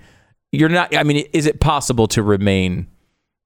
you're 0.52 0.68
not. 0.68 0.94
I 0.94 1.02
mean, 1.02 1.26
is 1.32 1.46
it 1.46 1.60
possible 1.60 2.06
to 2.08 2.22
remain 2.22 2.88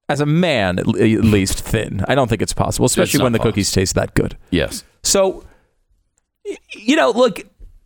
as 0.09 0.19
a 0.19 0.25
man 0.25 0.77
at 0.77 0.87
least 0.87 1.59
thin? 1.71 2.03
I 2.09 2.15
don't 2.15 2.27
think 2.27 2.41
it's 2.41 2.53
possible, 2.53 2.85
especially 2.85 3.19
not 3.19 3.23
when 3.23 3.31
the 3.33 3.39
possible. 3.39 3.51
cookies 3.53 3.71
taste 3.71 3.95
that 3.95 4.13
good. 4.13 4.37
Yes. 4.49 4.83
So, 5.03 5.45
you 6.75 6.97
know, 6.97 7.11
look, 7.11 7.39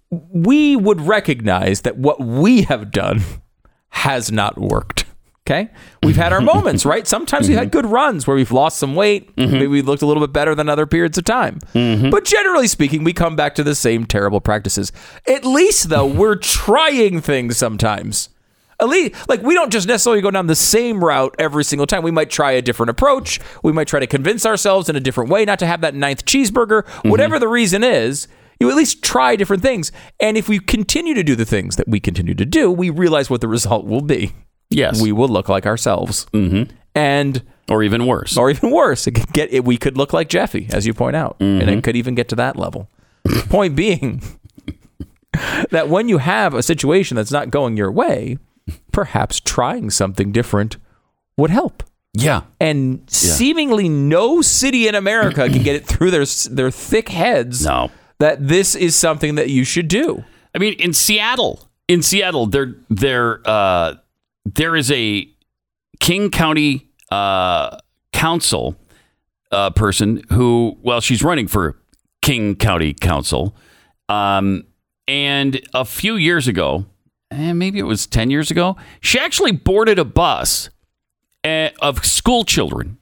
we 0.09 0.75
would 0.75 1.01
recognize 1.01 1.81
that 1.81 1.97
what 1.97 2.19
we 2.19 2.63
have 2.63 2.89
done 2.91 3.21
has 4.05 4.31
not 4.31 4.55
worked. 4.59 5.03
Okay. 5.47 5.71
We've 6.03 6.15
had 6.15 6.31
our 6.31 6.41
moments, 6.53 6.85
right? 6.85 7.07
Sometimes 7.07 7.47
we've 7.47 7.57
had 7.57 7.69
mm-hmm. 7.69 7.81
good 7.81 7.85
runs 7.87 8.27
where 8.27 8.35
we've 8.35 8.51
lost 8.51 8.77
some 8.77 8.93
weight. 8.93 9.35
Mm-hmm. 9.35 9.51
Maybe 9.51 9.67
we've 9.67 9.87
looked 9.87 10.03
a 10.03 10.05
little 10.05 10.21
bit 10.21 10.31
better 10.31 10.53
than 10.53 10.69
other 10.69 10.85
periods 10.85 11.17
of 11.17 11.23
time. 11.23 11.57
Mm-hmm. 11.73 12.11
But 12.11 12.23
generally 12.23 12.67
speaking, 12.67 13.03
we 13.03 13.13
come 13.13 13.35
back 13.35 13.55
to 13.55 13.63
the 13.63 13.73
same 13.73 14.05
terrible 14.05 14.41
practices. 14.41 14.91
At 15.27 15.43
least, 15.43 15.89
though, 15.89 16.05
we're 16.21 16.35
trying 16.35 17.19
things 17.19 17.57
sometimes. 17.57 18.29
At 18.79 18.89
least, 18.89 19.27
like 19.27 19.41
we 19.41 19.55
don't 19.55 19.71
just 19.71 19.87
necessarily 19.87 20.21
go 20.21 20.29
down 20.29 20.45
the 20.45 20.55
same 20.55 21.03
route 21.03 21.33
every 21.39 21.63
single 21.63 21.87
time. 21.87 22.03
We 22.03 22.11
might 22.11 22.29
try 22.29 22.51
a 22.51 22.61
different 22.61 22.91
approach. 22.91 23.39
We 23.63 23.71
might 23.71 23.87
try 23.87 24.01
to 24.01 24.07
convince 24.07 24.45
ourselves 24.45 24.87
in 24.87 24.95
a 24.95 24.99
different 24.99 25.31
way 25.31 25.45
not 25.45 25.57
to 25.59 25.65
have 25.65 25.81
that 25.81 25.95
ninth 25.95 26.25
cheeseburger. 26.25 26.85
Whatever 27.09 27.39
the 27.39 27.47
reason 27.47 27.83
is, 27.83 28.27
you 28.59 28.69
at 28.69 28.75
least 28.75 29.03
try 29.03 29.35
different 29.35 29.63
things. 29.63 29.91
And 30.19 30.37
if 30.37 30.47
we 30.47 30.59
continue 30.59 31.13
to 31.13 31.23
do 31.23 31.35
the 31.35 31.45
things 31.45 31.75
that 31.75 31.87
we 31.87 31.99
continue 31.99 32.35
to 32.35 32.45
do, 32.45 32.71
we 32.71 32.89
realize 32.89 33.29
what 33.29 33.41
the 33.41 33.47
result 33.47 33.85
will 33.85 34.01
be. 34.01 34.33
Yes. 34.69 35.01
We 35.01 35.11
will 35.11 35.27
look 35.27 35.47
like 35.47 35.65
ourselves, 35.65 36.25
mm-hmm. 36.33 36.75
and 36.95 37.43
or 37.69 37.83
even 37.83 38.05
worse. 38.07 38.35
or 38.37 38.49
even 38.49 38.71
worse, 38.71 39.07
it 39.07 39.11
could 39.11 39.31
get 39.31 39.53
it, 39.53 39.63
we 39.63 39.77
could 39.77 39.97
look 39.97 40.11
like 40.13 40.27
Jeffy, 40.29 40.67
as 40.71 40.87
you 40.87 40.93
point 40.93 41.15
out, 41.15 41.35
and 41.39 41.69
it 41.69 41.83
could 41.83 41.95
even 41.95 42.15
get 42.15 42.29
to 42.29 42.35
that 42.37 42.55
level. 42.55 42.89
point 43.49 43.75
being 43.75 44.21
that 45.71 45.89
when 45.89 46.07
you 46.09 46.19
have 46.19 46.53
a 46.53 46.63
situation 46.63 47.15
that's 47.15 47.31
not 47.31 47.49
going 47.51 47.75
your 47.77 47.91
way, 47.91 48.37
perhaps 48.91 49.39
trying 49.39 49.89
something 49.89 50.31
different 50.31 50.77
would 51.37 51.49
help. 51.49 51.83
yeah. 52.13 52.41
And 52.59 53.03
seemingly 53.07 53.89
no 53.89 54.41
city 54.41 54.87
in 54.87 54.95
America 54.95 55.49
can 55.49 55.63
get 55.63 55.75
it 55.75 55.85
through 55.85 56.11
their 56.11 56.25
their 56.49 56.71
thick 56.71 57.09
heads 57.09 57.65
No. 57.65 57.91
That 58.19 58.47
this 58.47 58.75
is 58.75 58.95
something 58.95 59.35
that 59.35 59.49
you 59.49 59.63
should 59.63 59.87
do. 59.87 60.23
I 60.53 60.57
mean, 60.57 60.73
in 60.73 60.93
Seattle, 60.93 61.69
in 61.87 62.01
Seattle, 62.01 62.45
there 62.45 62.75
there 62.89 63.41
uh, 63.45 63.95
there 64.45 64.75
is 64.75 64.91
a 64.91 65.29
King 65.99 66.31
County 66.31 66.87
uh, 67.11 67.77
council 68.13 68.75
uh, 69.51 69.69
person 69.71 70.23
who, 70.31 70.77
well, 70.81 71.01
she's 71.01 71.23
running 71.23 71.47
for 71.47 71.77
King 72.21 72.55
County 72.55 72.93
Council, 72.93 73.55
um, 74.09 74.63
and 75.07 75.61
a 75.73 75.85
few 75.85 76.15
years 76.15 76.47
ago, 76.47 76.85
and 77.29 77.59
maybe 77.59 77.79
it 77.79 77.83
was 77.83 78.07
ten 78.07 78.29
years 78.29 78.49
ago, 78.49 78.77
she 79.01 79.19
actually 79.19 79.51
boarded 79.51 79.99
a 79.99 80.05
bus 80.05 80.69
uh, 81.43 81.69
of 81.81 82.05
school 82.05 82.45
children 82.45 82.97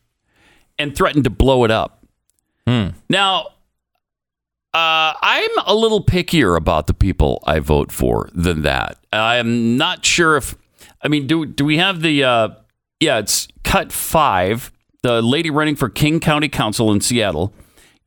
and 0.79 0.95
threatened 0.95 1.23
to 1.23 1.29
blow 1.29 1.63
it 1.63 1.71
up. 1.71 2.05
Hmm. 2.67 2.89
Now, 3.09 3.49
uh, 4.73 5.13
I'm 5.21 5.51
a 5.67 5.75
little 5.75 6.03
pickier 6.03 6.57
about 6.57 6.87
the 6.87 6.93
people 6.95 7.43
I 7.45 7.59
vote 7.59 7.91
for 7.91 8.29
than 8.33 8.63
that. 8.63 8.97
I'm 9.11 9.77
not 9.77 10.03
sure 10.03 10.35
if, 10.35 10.55
I 11.03 11.07
mean, 11.09 11.27
do 11.27 11.45
do 11.45 11.63
we 11.63 11.77
have 11.77 12.01
the? 12.01 12.23
Uh, 12.23 12.49
yeah, 12.99 13.19
it's 13.19 13.47
cut 13.63 13.91
five. 13.91 14.71
The 15.03 15.21
lady 15.21 15.49
running 15.51 15.75
for 15.75 15.89
King 15.89 16.19
County 16.19 16.49
Council 16.49 16.91
in 16.91 17.01
Seattle 17.01 17.53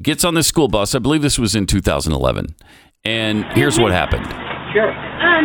gets 0.03 0.25
on 0.25 0.35
the 0.35 0.43
school 0.43 0.67
bus. 0.67 0.95
I 0.95 0.99
believe 0.99 1.23
this 1.23 1.39
was 1.39 1.55
in 1.55 1.67
2011, 1.67 2.57
and 3.05 3.45
here's 3.53 3.79
what 3.79 3.93
happened. 3.93 4.25
Sure. 4.73 4.91
Um, 4.91 5.45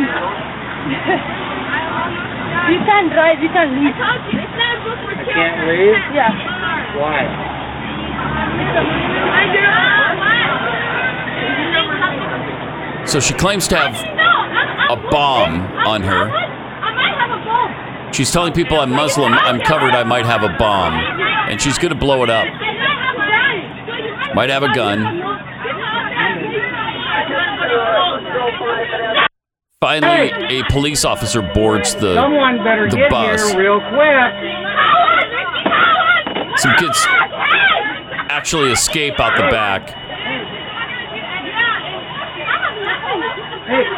you 2.71 2.79
can 2.87 3.09
drive, 3.13 3.37
you 3.43 3.49
can 3.49 3.69
leave. 3.77 3.93
I 3.93 4.17
can't 5.27 5.67
leave? 5.67 6.15
Yeah. 6.15 6.97
Why? 6.97 7.51
So 13.05 13.19
she 13.19 13.33
claims 13.33 13.67
to 13.69 13.77
have 13.77 13.95
a 14.89 15.09
bomb 15.09 15.61
on 15.87 16.01
her. 16.03 16.29
I 16.29 16.93
might 16.95 17.15
have 17.17 17.31
a 17.31 17.43
bomb. 17.45 18.13
She's 18.13 18.31
telling 18.31 18.53
people 18.53 18.79
I'm 18.79 18.91
Muslim. 18.91 19.33
I'm 19.33 19.59
covered. 19.61 19.93
I 19.93 20.03
might 20.03 20.25
have 20.25 20.43
a 20.43 20.55
bomb, 20.57 20.93
and 20.93 21.61
she's 21.61 21.77
going 21.77 21.93
to 21.93 21.99
blow 21.99 22.23
it 22.23 22.29
up. 22.29 22.45
Might 24.33 24.49
have 24.49 24.63
a 24.63 24.73
gun. 24.73 25.19
Finally, 29.81 30.31
a 30.59 30.63
police 30.69 31.03
officer 31.03 31.41
boards 31.41 31.95
the 31.95 32.13
Someone 32.13 32.63
better 32.63 32.87
the 32.87 32.97
get 32.97 33.09
bus. 33.09 33.49
here 33.51 33.59
real 33.59 33.79
quick. 33.89 34.33
Some 36.59 36.75
kids 36.77 37.03
actually 38.29 38.71
escape 38.71 39.19
out 39.19 39.35
the 39.35 39.49
back. 39.49 39.89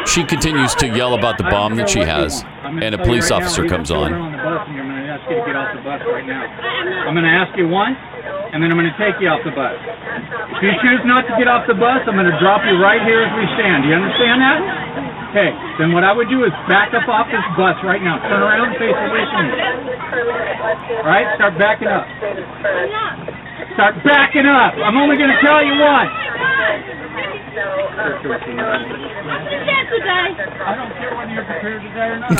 She 0.05 0.23
continues 0.23 0.75
to 0.75 0.87
yell 0.87 1.13
about 1.13 1.37
the 1.37 1.43
bomb 1.43 1.75
that 1.77 1.89
she 1.89 1.99
has, 1.99 2.43
and 2.63 2.93
a 2.93 2.97
police 2.97 3.31
officer 3.31 3.65
comes 3.65 3.89
on. 3.91 4.13
I'm 4.13 4.35
going 7.15 7.25
to 7.25 7.35
ask 7.35 7.57
you 7.57 7.67
once, 7.67 7.97
and 8.53 8.61
then 8.61 8.69
I'm 8.71 8.77
going 8.77 8.91
to 8.91 8.97
take 9.01 9.17
you 9.21 9.29
off 9.29 9.41
the 9.43 9.51
bus. 9.51 9.73
If 10.57 10.63
you 10.63 10.73
choose 10.83 11.01
not 11.05 11.25
to 11.25 11.33
get 11.39 11.47
off 11.47 11.65
the 11.65 11.73
bus, 11.73 12.05
I'm 12.05 12.15
going 12.15 12.29
to 12.29 12.37
drop 12.39 12.61
you 12.69 12.77
right 12.77 13.01
here 13.01 13.25
as 13.25 13.33
we 13.33 13.45
stand. 13.57 13.83
Do 13.83 13.89
you 13.89 13.97
understand 13.97 14.41
that? 14.41 14.59
Okay, 15.33 15.49
then 15.81 15.89
what 15.97 16.05
I 16.05 16.13
would 16.13 16.29
do 16.29 16.45
is 16.45 16.53
back 16.69 16.93
up 16.93 17.09
off 17.09 17.25
this 17.33 17.41
bus 17.57 17.73
right 17.81 18.01
now. 18.05 18.21
Turn 18.21 18.45
around 18.45 18.77
face 18.77 18.93
away 18.93 19.25
from 19.33 19.49
me. 19.49 19.57
All 21.01 21.09
right, 21.09 21.25
start 21.33 21.57
backing 21.57 21.89
up. 21.89 22.05
Start 23.73 23.97
backing 24.05 24.45
up. 24.45 24.77
I'm 24.77 24.93
only 25.01 25.17
going 25.17 25.33
to 25.33 25.41
tell 25.41 25.65
you 25.65 25.73
once. 25.81 26.13
I 30.65 30.75
don't 30.75 30.91
care 30.97 31.15
whether 31.15 31.31
you're 31.31 31.45
prepared 31.45 31.81
to 31.83 31.89
die 31.89 32.07
or 32.07 32.19
not. 32.19 32.31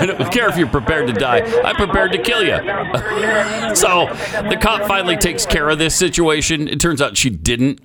I 0.00 0.06
don't 0.06 0.32
care 0.32 0.48
if 0.48 0.56
you're 0.56 0.68
prepared 0.68 1.06
to 1.08 1.12
die. 1.12 1.40
I'm 1.62 1.76
prepared 1.76 2.12
to 2.12 2.18
kill 2.18 2.42
you. 2.42 2.56
so 3.74 4.06
the 4.48 4.56
cop 4.60 4.86
finally 4.86 5.16
takes 5.16 5.46
care 5.46 5.68
of 5.68 5.78
this 5.78 5.94
situation. 5.96 6.68
It 6.68 6.80
turns 6.80 7.02
out 7.02 7.16
she 7.16 7.30
didn't 7.30 7.80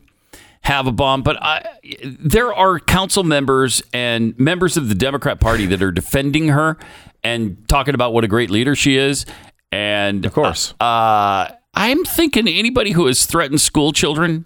have 0.62 0.88
a 0.88 0.92
bomb, 0.92 1.24
but 1.24 1.42
I, 1.42 1.66
there 2.04 2.54
are 2.54 2.80
council 2.80 3.24
members 3.24 3.82
and 3.94 4.38
members 4.38 4.78
of 4.78 4.90
the 4.90 4.96
Democrat 4.96 5.40
Party 5.40 5.66
that 5.68 5.82
are 5.82 5.92
defending 5.92 6.50
her 6.50 6.78
and 7.24 7.68
talking 7.68 7.96
about 7.96 8.14
what 8.14 8.24
a 8.24 8.28
great 8.28 8.50
leader 8.50 8.76
she 8.76 8.98
is. 8.98 9.26
And 9.72 10.26
Of 10.26 10.34
course. 10.34 10.74
uh, 10.80 11.50
I'm 11.74 12.04
thinking 12.04 12.48
anybody 12.48 12.92
who 12.92 13.06
has 13.06 13.26
threatened 13.26 13.62
school 13.62 13.94
children 13.94 14.46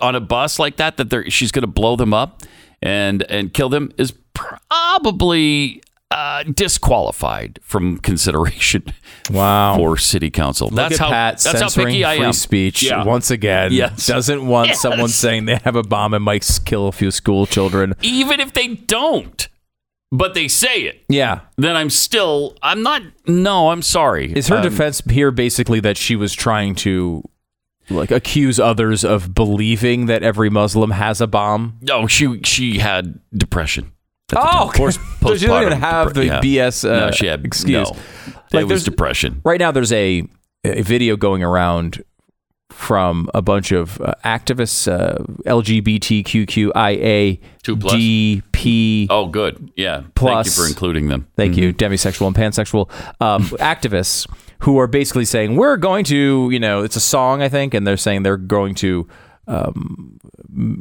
on 0.00 0.14
a 0.14 0.20
bus 0.20 0.58
like 0.58 0.76
that, 0.76 0.96
that 0.96 1.10
they're, 1.10 1.28
she's 1.30 1.52
going 1.52 1.62
to 1.62 1.66
blow 1.66 1.96
them 1.96 2.12
up 2.14 2.42
and 2.82 3.22
and 3.30 3.52
kill 3.52 3.68
them 3.68 3.90
is 3.98 4.12
probably 4.32 5.82
uh, 6.10 6.42
disqualified 6.44 7.58
from 7.62 7.98
consideration 7.98 8.82
Wow. 9.30 9.76
for 9.76 9.98
city 9.98 10.30
council. 10.30 10.68
Look 10.68 10.76
that's 10.76 10.94
at 10.94 11.00
how 11.00 11.08
Pat 11.10 11.38
that's 11.40 11.60
how 11.60 11.84
picky 11.84 12.04
I 12.04 12.16
free 12.16 12.26
am. 12.26 12.32
speech 12.32 12.82
Yeah. 12.82 13.04
once 13.04 13.30
again. 13.30 13.72
Yes. 13.72 14.06
Doesn't 14.06 14.46
want 14.46 14.68
Yes. 14.68 14.80
someone 14.80 15.08
saying 15.08 15.44
they 15.44 15.56
have 15.64 15.76
a 15.76 15.82
bomb 15.82 16.14
and 16.14 16.24
might 16.24 16.48
kill 16.64 16.88
a 16.88 16.92
few 16.92 17.10
school 17.10 17.44
children. 17.46 17.94
Even 18.00 18.40
if 18.40 18.54
they 18.54 18.68
don't, 18.68 19.48
but 20.10 20.32
they 20.32 20.48
say 20.48 20.82
it, 20.84 21.02
Yeah. 21.10 21.40
then 21.58 21.76
I'm 21.76 21.90
still 21.90 22.56
I'm 22.62 22.82
not. 22.82 23.02
No, 23.26 23.68
I'm 23.70 23.82
sorry. 23.82 24.32
Is 24.32 24.48
her 24.48 24.56
Um, 24.56 24.62
defense 24.62 25.02
here 25.10 25.30
basically 25.30 25.80
that 25.80 25.98
she 25.98 26.16
was 26.16 26.32
trying 26.32 26.74
to 26.76 27.22
like 27.90 28.10
accuse 28.10 28.58
others 28.60 29.04
of 29.04 29.34
believing 29.34 30.06
that 30.06 30.22
every 30.22 30.50
Muslim 30.50 30.90
has 30.90 31.20
a 31.20 31.26
bomb? 31.26 31.78
No, 31.82 32.06
she 32.06 32.40
she 32.42 32.78
had 32.78 33.18
depression. 33.32 33.92
Oh, 34.36 34.70
time. 34.70 34.72
Post- 34.72 35.00
so 35.22 35.36
she 35.36 35.46
doesn't 35.46 35.66
even 35.66 35.80
have 35.80 36.14
the 36.14 36.26
yeah. 36.26 36.40
BS 36.40 36.88
uh, 36.88 37.06
no, 37.06 37.10
she 37.12 37.26
had 37.26 37.44
excuse. 37.46 37.90
No, 37.90 37.96
Like, 38.52 38.62
it 38.62 38.68
was 38.68 38.84
depression. 38.84 39.40
Right 39.44 39.58
now, 39.58 39.70
there's 39.72 39.92
a, 39.92 40.22
a 40.64 40.82
video 40.82 41.16
going 41.16 41.42
around 41.42 42.04
from 42.70 43.30
a 43.34 43.40
bunch 43.40 43.72
of 43.72 43.98
uh, 44.02 44.12
activists, 44.24 44.86
uh, 44.86 45.16
LGBTQIA, 45.46 47.40
Two 47.62 47.76
plus? 47.76 47.94
DP. 47.94 49.06
Oh, 49.08 49.26
good. 49.26 49.72
Yeah. 49.76 50.02
Thank 50.14 50.46
you 50.46 50.52
for 50.52 50.66
including 50.66 51.08
them. 51.08 51.26
Thank 51.36 51.56
you, 51.56 51.72
demisexual 51.72 52.26
and 52.26 52.36
pansexual 52.36 52.90
um, 53.22 53.44
activists 53.58 54.26
who 54.60 54.78
are 54.78 54.86
basically 54.86 55.24
saying 55.24 55.56
we're 55.56 55.76
going 55.76 56.04
to, 56.06 56.48
you 56.50 56.58
know, 56.60 56.82
it's 56.82 56.96
a 56.96 57.00
song 57.00 57.42
I 57.42 57.48
think, 57.48 57.74
and 57.74 57.86
they're 57.86 57.96
saying 57.96 58.22
they're 58.24 58.36
going 58.36 58.74
to, 58.76 59.06
um, 59.46 60.18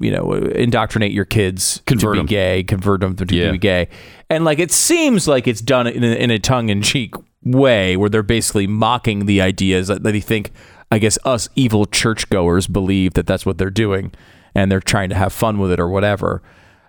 you 0.01 0.11
know, 0.11 0.33
indoctrinate 0.33 1.11
your 1.11 1.25
kids 1.25 1.81
Convert 1.85 2.15
to 2.15 2.15
be 2.15 2.19
'em. 2.21 2.25
gay, 2.25 2.63
convert 2.63 3.01
them 3.01 3.15
to 3.15 3.35
Yeah. 3.35 3.51
be 3.51 3.57
gay, 3.57 3.87
and 4.29 4.43
like 4.45 4.59
it 4.59 4.71
seems 4.71 5.27
like 5.27 5.47
it's 5.47 5.61
done 5.61 5.87
in 5.87 6.03
a, 6.03 6.07
in 6.15 6.31
a 6.31 6.39
tongue 6.39 6.69
in 6.69 6.81
cheek 6.81 7.13
way 7.43 7.95
where 7.95 8.09
they're 8.09 8.23
basically 8.23 8.67
mocking 8.67 9.25
the 9.25 9.41
ideas 9.41 9.87
that 9.87 10.03
they 10.03 10.19
think, 10.19 10.51
I 10.91 10.99
guess, 10.99 11.17
us 11.23 11.47
evil 11.55 11.85
churchgoers 11.85 12.67
believe 12.67 13.13
that 13.13 13.25
that's 13.25 13.45
what 13.45 13.57
they're 13.57 13.69
doing, 13.69 14.11
and 14.55 14.71
they're 14.71 14.79
trying 14.81 15.09
to 15.09 15.15
have 15.15 15.31
fun 15.31 15.59
with 15.59 15.71
it 15.71 15.79
or 15.79 15.87
whatever. 15.87 16.41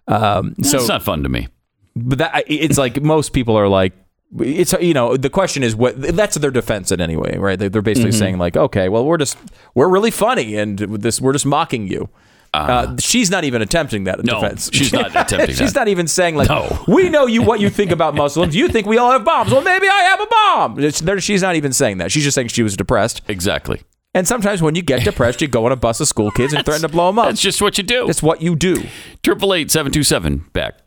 Um, 0.09 0.55
so 0.63 0.79
it's 0.79 0.89
not 0.89 1.03
fun 1.03 1.23
to 1.23 1.29
me. 1.29 1.49
but 1.95 2.19
that 2.19 2.45
it's 2.47 2.79
like 2.79 3.03
most 3.03 3.33
people 3.33 3.57
are 3.57 3.69
like 3.69 3.93
it's 4.41 4.75
you 4.81 4.93
know 4.95 5.17
the 5.17 5.31
question 5.31 5.63
is 5.63 5.75
what 5.75 6.01
that's 6.01 6.37
their 6.37 6.51
defense 6.51 6.93
in 6.93 7.01
any 7.01 7.17
way 7.17 7.37
right 7.39 7.59
they, 7.59 7.69
they're 7.69 7.81
basically 7.83 8.11
Mm-hmm. 8.11 8.19
saying 8.19 8.39
like 8.39 8.57
okay 8.57 8.89
well 8.91 9.05
we're 9.07 9.17
just 9.17 9.39
we're 9.75 9.89
really 9.89 10.11
funny 10.11 10.55
and 10.57 10.79
this 10.79 11.21
we're 11.21 11.33
just 11.33 11.47
mocking 11.47 11.89
you 11.89 12.09
uh, 12.55 12.97
she's 12.99 13.31
not 13.31 13.45
even 13.45 13.61
attempting 13.63 14.05
that 14.05 14.25
No, 14.25 14.41
defense. 14.41 14.71
she's 14.73 14.93
not 14.93 15.11
attempting 15.15 15.55
she's 15.55 15.73
that. 15.75 15.81
not 15.81 15.89
even 15.89 16.09
saying 16.09 16.35
like, 16.35 16.49
No. 16.49 16.83
"We 16.89 17.11
know 17.11 17.27
you 17.27 17.43
what 17.43 17.61
you 17.61 17.69
think 17.69 17.91
about 17.91 18.15
Muslims. 18.15 18.57
You 18.57 18.69
think 18.69 18.87
we 18.87 18.97
all 18.97 19.11
have 19.13 19.23
bombs. 19.23 19.53
Well, 19.53 19.61
maybe 19.61 19.87
I 19.87 20.01
have 20.01 20.21
a 20.21 20.27
bomb." 20.27 20.83
It's, 20.83 21.01
there, 21.01 21.21
she's 21.21 21.43
not 21.43 21.57
even 21.57 21.75
saying 21.75 21.99
that. 21.99 22.11
She's 22.11 22.25
just 22.25 22.35
saying 22.35 22.49
she 22.49 22.63
was 22.63 22.75
depressed. 22.75 23.21
Exactly. 23.29 23.83
And 24.15 24.27
sometimes 24.27 24.63
when 24.63 24.75
you 24.75 24.81
get 24.83 25.05
depressed, 25.05 25.43
you 25.43 25.47
go 25.47 25.67
on 25.67 25.73
a 25.73 25.77
bus 25.77 26.01
of 26.01 26.09
school 26.09 26.31
kids 26.31 26.55
and 26.55 26.65
threaten 26.65 26.83
to 26.83 26.89
blow 26.89 27.09
them 27.09 27.19
up. 27.19 27.27
That's 27.27 27.43
just 27.43 27.61
what 27.61 27.77
you 27.77 27.85
do. 27.85 28.07
That's 28.07 28.23
what 28.23 28.41
you 28.41 28.57
do. 28.57 28.83
Triple 29.23 29.53
eight 29.53 29.71
seven 29.71 29.93
two 29.93 30.03
seven 30.03 30.47
Beck. 30.55 30.79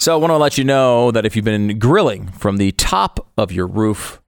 So 0.00 0.14
I 0.14 0.16
want 0.16 0.30
to 0.30 0.36
let 0.36 0.56
you 0.56 0.62
know 0.62 1.10
that 1.10 1.26
if 1.26 1.34
you've 1.34 1.44
been 1.44 1.78
grilling 1.78 2.28
from 2.28 2.56
the 2.56 2.70
top 2.72 3.28
of 3.36 3.50
your 3.50 3.66
roof, 3.66 4.22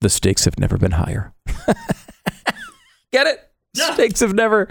the 0.00 0.08
stakes 0.08 0.44
have 0.44 0.60
never 0.60 0.78
been 0.78 0.92
higher. 0.92 1.34
Get 3.12 3.26
it? 3.26 3.50
Stakes 3.74 4.20
have 4.20 4.32
never 4.32 4.68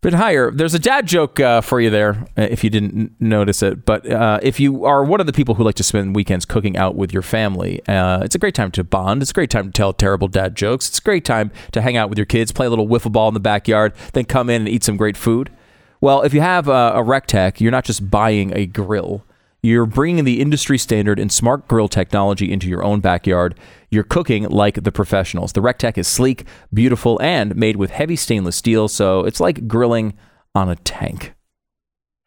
been 0.00 0.14
higher. 0.14 0.50
There's 0.50 0.72
a 0.72 0.78
dad 0.78 1.06
joke 1.06 1.40
uh, 1.40 1.60
for 1.60 1.78
you 1.78 1.90
there, 1.90 2.26
uh, 2.38 2.42
if 2.50 2.64
you 2.64 2.70
didn't 2.70 3.12
notice 3.20 3.62
it. 3.62 3.84
But 3.84 4.10
uh, 4.10 4.40
if 4.42 4.58
you 4.58 4.86
are 4.86 5.04
one 5.04 5.20
of 5.20 5.26
the 5.26 5.32
people 5.34 5.56
who 5.56 5.64
like 5.64 5.74
to 5.76 5.84
spend 5.84 6.16
weekends 6.16 6.46
cooking 6.46 6.76
out 6.76 6.94
with 6.94 7.12
your 7.12 7.22
family, 7.22 7.86
uh, 7.86 8.20
it's 8.22 8.34
a 8.34 8.38
great 8.38 8.54
time 8.54 8.70
to 8.72 8.84
bond. 8.84 9.20
It's 9.20 9.30
a 9.30 9.34
great 9.34 9.50
time 9.50 9.66
to 9.66 9.72
tell 9.72 9.92
terrible 9.92 10.28
dad 10.28 10.54
jokes. 10.56 10.88
It's 10.88 10.98
a 10.98 11.02
great 11.02 11.26
time 11.26 11.50
to 11.72 11.82
hang 11.82 11.98
out 11.98 12.08
with 12.08 12.18
your 12.18 12.26
kids, 12.26 12.50
play 12.50 12.66
a 12.66 12.70
little 12.70 12.88
wiffle 12.88 13.12
ball 13.12 13.28
in 13.28 13.34
the 13.34 13.40
backyard, 13.40 13.92
then 14.14 14.24
come 14.24 14.48
in 14.48 14.62
and 14.62 14.68
eat 14.68 14.84
some 14.84 14.96
great 14.96 15.18
food. 15.18 15.50
Well, 16.04 16.20
if 16.20 16.34
you 16.34 16.42
have 16.42 16.68
a, 16.68 16.92
a 16.96 17.02
Recteq, 17.02 17.60
you're 17.60 17.70
not 17.70 17.86
just 17.86 18.10
buying 18.10 18.54
a 18.54 18.66
grill. 18.66 19.24
You're 19.62 19.86
bringing 19.86 20.24
the 20.24 20.42
industry 20.42 20.76
standard 20.76 21.18
and 21.18 21.32
smart 21.32 21.66
grill 21.66 21.88
technology 21.88 22.52
into 22.52 22.68
your 22.68 22.84
own 22.84 23.00
backyard. 23.00 23.58
You're 23.90 24.04
cooking 24.04 24.46
like 24.50 24.82
the 24.82 24.92
professionals. 24.92 25.54
The 25.54 25.62
Recteq 25.62 25.96
is 25.96 26.06
sleek, 26.06 26.44
beautiful, 26.74 27.18
and 27.22 27.56
made 27.56 27.76
with 27.76 27.90
heavy 27.90 28.16
stainless 28.16 28.54
steel, 28.54 28.86
so 28.86 29.24
it's 29.24 29.40
like 29.40 29.66
grilling 29.66 30.12
on 30.54 30.68
a 30.68 30.76
tank. 30.76 31.32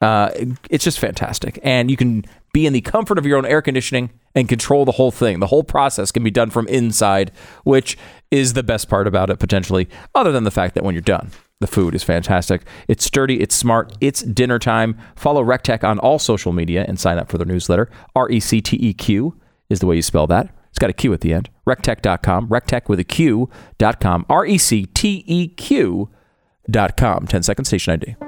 Uh, 0.02 0.32
it's 0.72 0.84
just 0.84 0.98
fantastic. 0.98 1.60
And 1.62 1.92
you 1.92 1.98
can 1.98 2.26
be 2.54 2.66
in 2.66 2.74
the 2.74 2.82
comfort 2.82 3.20
of 3.20 3.28
your 3.28 3.38
own 3.38 3.46
air 3.46 3.62
conditioning 3.62 4.10
and 4.34 4.50
control 4.50 4.86
the 4.86 4.94
whole 4.94 5.12
thing. 5.12 5.40
The 5.40 5.46
whole 5.46 5.64
process 5.64 6.12
can 6.12 6.24
be 6.24 6.32
done 6.32 6.50
from 6.50 6.68
inside, 6.68 7.32
which 7.64 7.96
is 8.32 8.54
the 8.54 8.64
best 8.64 8.90
part 8.90 9.06
about 9.06 9.30
it, 9.30 9.38
potentially, 9.38 9.88
other 10.16 10.32
than 10.32 10.46
the 10.46 10.52
fact 10.52 10.74
that 10.74 10.84
when 10.84 10.96
you're 10.96 11.02
done, 11.04 11.30
the 11.60 11.68
food 11.68 11.96
is 11.96 12.04
fantastic. 12.04 12.62
It's 12.88 13.04
sturdy, 13.04 13.42
it's 13.42 13.56
smart, 13.56 13.94
it's 14.00 14.22
dinner 14.22 14.60
time. 14.60 14.98
Follow 15.16 15.44
Recteq 15.44 15.84
on 15.84 16.00
all 16.00 16.20
social 16.20 16.54
media 16.54 16.86
and 16.88 17.00
sign 17.00 17.18
up 17.18 17.30
for 17.30 17.38
their 17.38 17.48
newsletter. 17.48 17.90
R 18.16 18.30
E 18.30 18.40
C 18.40 18.62
T 18.62 18.78
E 18.78 18.94
Q 18.94 19.36
is 19.70 19.80
the 19.80 19.86
way 19.86 19.96
you 19.96 20.02
spell 20.02 20.28
that. 20.28 20.54
It's 20.70 20.80
got 20.80 20.90
a 20.90 20.94
Q 20.94 21.14
at 21.14 21.22
the 21.22 21.34
end. 21.34 21.50
Recteq.com, 21.66 22.50
Recteq 22.50 22.88
with 22.88 23.00
a 23.00 23.04
Q.com, 23.04 24.26
R 24.30 24.46
E 24.46 24.58
C 24.58 24.86
T 24.86 25.24
E 25.26 25.48
Q.com. 25.48 27.28
10 27.28 27.44
second 27.44 27.66
station 27.66 27.94
ID. 27.94 28.27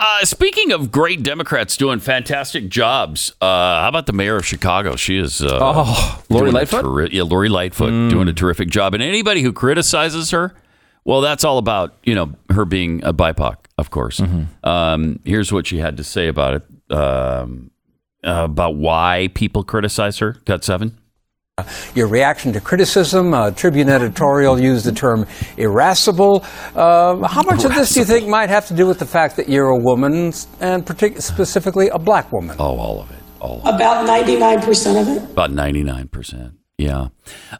Uh, 0.00 0.24
speaking 0.24 0.70
of 0.72 0.92
great 0.92 1.22
Democrats 1.24 1.76
doing 1.76 1.98
fantastic 1.98 2.68
jobs, 2.68 3.32
uh, 3.40 3.46
how 3.82 3.88
about 3.88 4.06
the 4.06 4.12
mayor 4.12 4.36
of 4.36 4.46
Chicago? 4.46 4.94
She 4.94 5.18
is 5.18 5.42
uh, 5.42 5.58
Oh, 5.60 6.22
Lori 6.28 6.50
Lightfoot? 6.52 6.84
terri- 6.84 7.12
yeah, 7.12 7.24
Lori 7.24 7.48
Lightfoot 7.48 8.10
doing 8.10 8.28
a 8.28 8.32
terrific 8.32 8.68
job. 8.68 8.94
And 8.94 9.02
anybody 9.02 9.42
who 9.42 9.52
criticizes 9.52 10.30
her, 10.30 10.54
well, 11.04 11.20
that's 11.20 11.42
all 11.42 11.58
about 11.58 11.96
you 12.04 12.14
know 12.14 12.32
her 12.50 12.64
being 12.64 13.02
a 13.02 13.12
BIPOC, 13.12 13.56
of 13.76 13.90
course. 13.90 14.20
Um, 14.62 15.18
here's 15.24 15.52
what 15.52 15.66
she 15.66 15.78
had 15.78 15.96
to 15.96 16.04
say 16.04 16.28
about 16.28 16.54
it, 16.54 16.94
um, 16.96 17.70
about 18.22 18.76
why 18.76 19.30
people 19.34 19.64
criticize 19.64 20.18
her. 20.18 20.34
Cut 20.46 20.62
seven. 20.64 20.96
Your 21.94 22.08
reaction 22.08 22.52
to 22.52 22.60
criticism, 22.60 23.34
uh, 23.34 23.50
Tribune 23.50 23.88
editorial 23.88 24.60
used 24.60 24.84
the 24.84 24.92
term 24.92 25.26
irascible. 25.56 26.44
Uh, 26.74 27.26
how 27.26 27.42
much 27.42 27.64
of 27.64 27.74
this 27.74 27.94
do 27.94 28.00
you 28.00 28.06
think 28.06 28.28
might 28.28 28.48
have 28.48 28.66
to 28.68 28.74
do 28.74 28.86
with 28.86 28.98
the 28.98 29.06
fact 29.06 29.36
that 29.36 29.48
you're 29.48 29.68
a 29.68 29.78
woman, 29.78 30.32
and 30.60 30.86
partic- 30.86 31.20
specifically 31.20 31.88
a 31.88 31.98
black 31.98 32.32
woman? 32.32 32.56
Oh, 32.58 32.78
all 32.78 33.00
of 33.00 33.10
it. 33.10 33.18
All 33.40 33.60
of 33.60 33.66
it. 33.66 33.74
About 33.74 34.06
99% 34.06 35.00
of 35.00 35.08
it. 35.08 35.30
About 35.30 35.50
99%. 35.50 36.52
Yeah. 36.78 37.08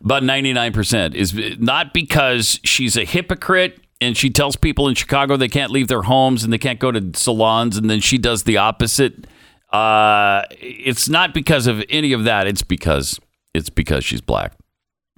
About 0.00 0.22
99% 0.22 1.14
is 1.14 1.34
not 1.58 1.92
because 1.92 2.60
she's 2.62 2.96
a 2.96 3.04
hypocrite 3.04 3.80
and 4.00 4.16
she 4.16 4.30
tells 4.30 4.56
people 4.56 4.88
in 4.88 4.94
Chicago 4.94 5.36
they 5.36 5.48
can't 5.48 5.72
leave 5.72 5.88
their 5.88 6.02
homes 6.02 6.44
and 6.44 6.52
they 6.52 6.58
can't 6.58 6.78
go 6.78 6.92
to 6.92 7.10
salons 7.14 7.76
and 7.76 7.90
then 7.90 8.00
she 8.00 8.16
does 8.16 8.44
the 8.44 8.56
opposite. 8.56 9.26
Uh, 9.72 10.42
it's 10.60 11.08
not 11.08 11.34
because 11.34 11.66
of 11.66 11.82
any 11.90 12.12
of 12.12 12.24
that. 12.24 12.46
It's 12.46 12.62
because 12.62 13.18
it's 13.54 13.70
because 13.70 14.04
she's 14.04 14.20
black. 14.20 14.52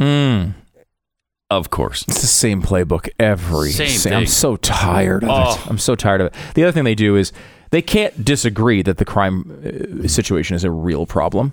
Mm. 0.01 0.55
Of 1.51 1.71
course. 1.71 2.05
It's 2.09 2.21
the 2.21 2.27
same 2.27 2.63
playbook 2.63 3.09
every. 3.19 3.71
Same 3.73 3.89
sa- 3.89 4.11
I'm 4.11 4.27
so 4.27 4.57
tired 4.57 5.25
of 5.25 5.31
Oh. 5.31 5.55
it. 5.55 5.67
I'm 5.69 5.79
so 5.79 5.95
tired 5.97 6.21
of 6.21 6.29
it. 6.29 6.35
The 6.55 6.63
other 6.65 6.73
thing 6.73 6.85
they 6.85 6.95
do 6.95 7.17
is 7.17 7.33
they 7.71 7.83
can't 7.83 8.25
disagree 8.25 8.83
that 8.83 8.99
the 8.99 9.05
crime 9.05 10.03
uh, 10.05 10.09
situation 10.09 10.55
is 10.57 10.65
a 10.65 10.71
real 10.71 11.07
problem. 11.07 11.53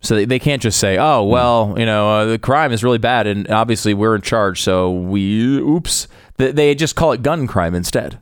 So 0.00 0.16
they, 0.16 0.24
they 0.26 0.38
can't 0.38 0.60
just 0.60 0.78
say, 0.78 0.98
"Oh, 0.98 1.22
well, 1.24 1.74
you 1.78 1.86
know, 1.86 2.10
uh, 2.10 2.24
the 2.26 2.38
crime 2.38 2.72
is 2.72 2.82
really 2.84 2.98
bad, 2.98 3.26
and 3.26 3.48
obviously 3.50 3.94
we're 3.94 4.14
in 4.14 4.20
charge, 4.22 4.60
so 4.62 4.90
we 4.90 5.58
oops." 5.58 6.08
They, 6.36 6.52
they 6.52 6.74
just 6.74 6.94
call 6.96 7.12
it 7.12 7.22
gun 7.22 7.46
crime 7.46 7.74
instead. 7.74 8.18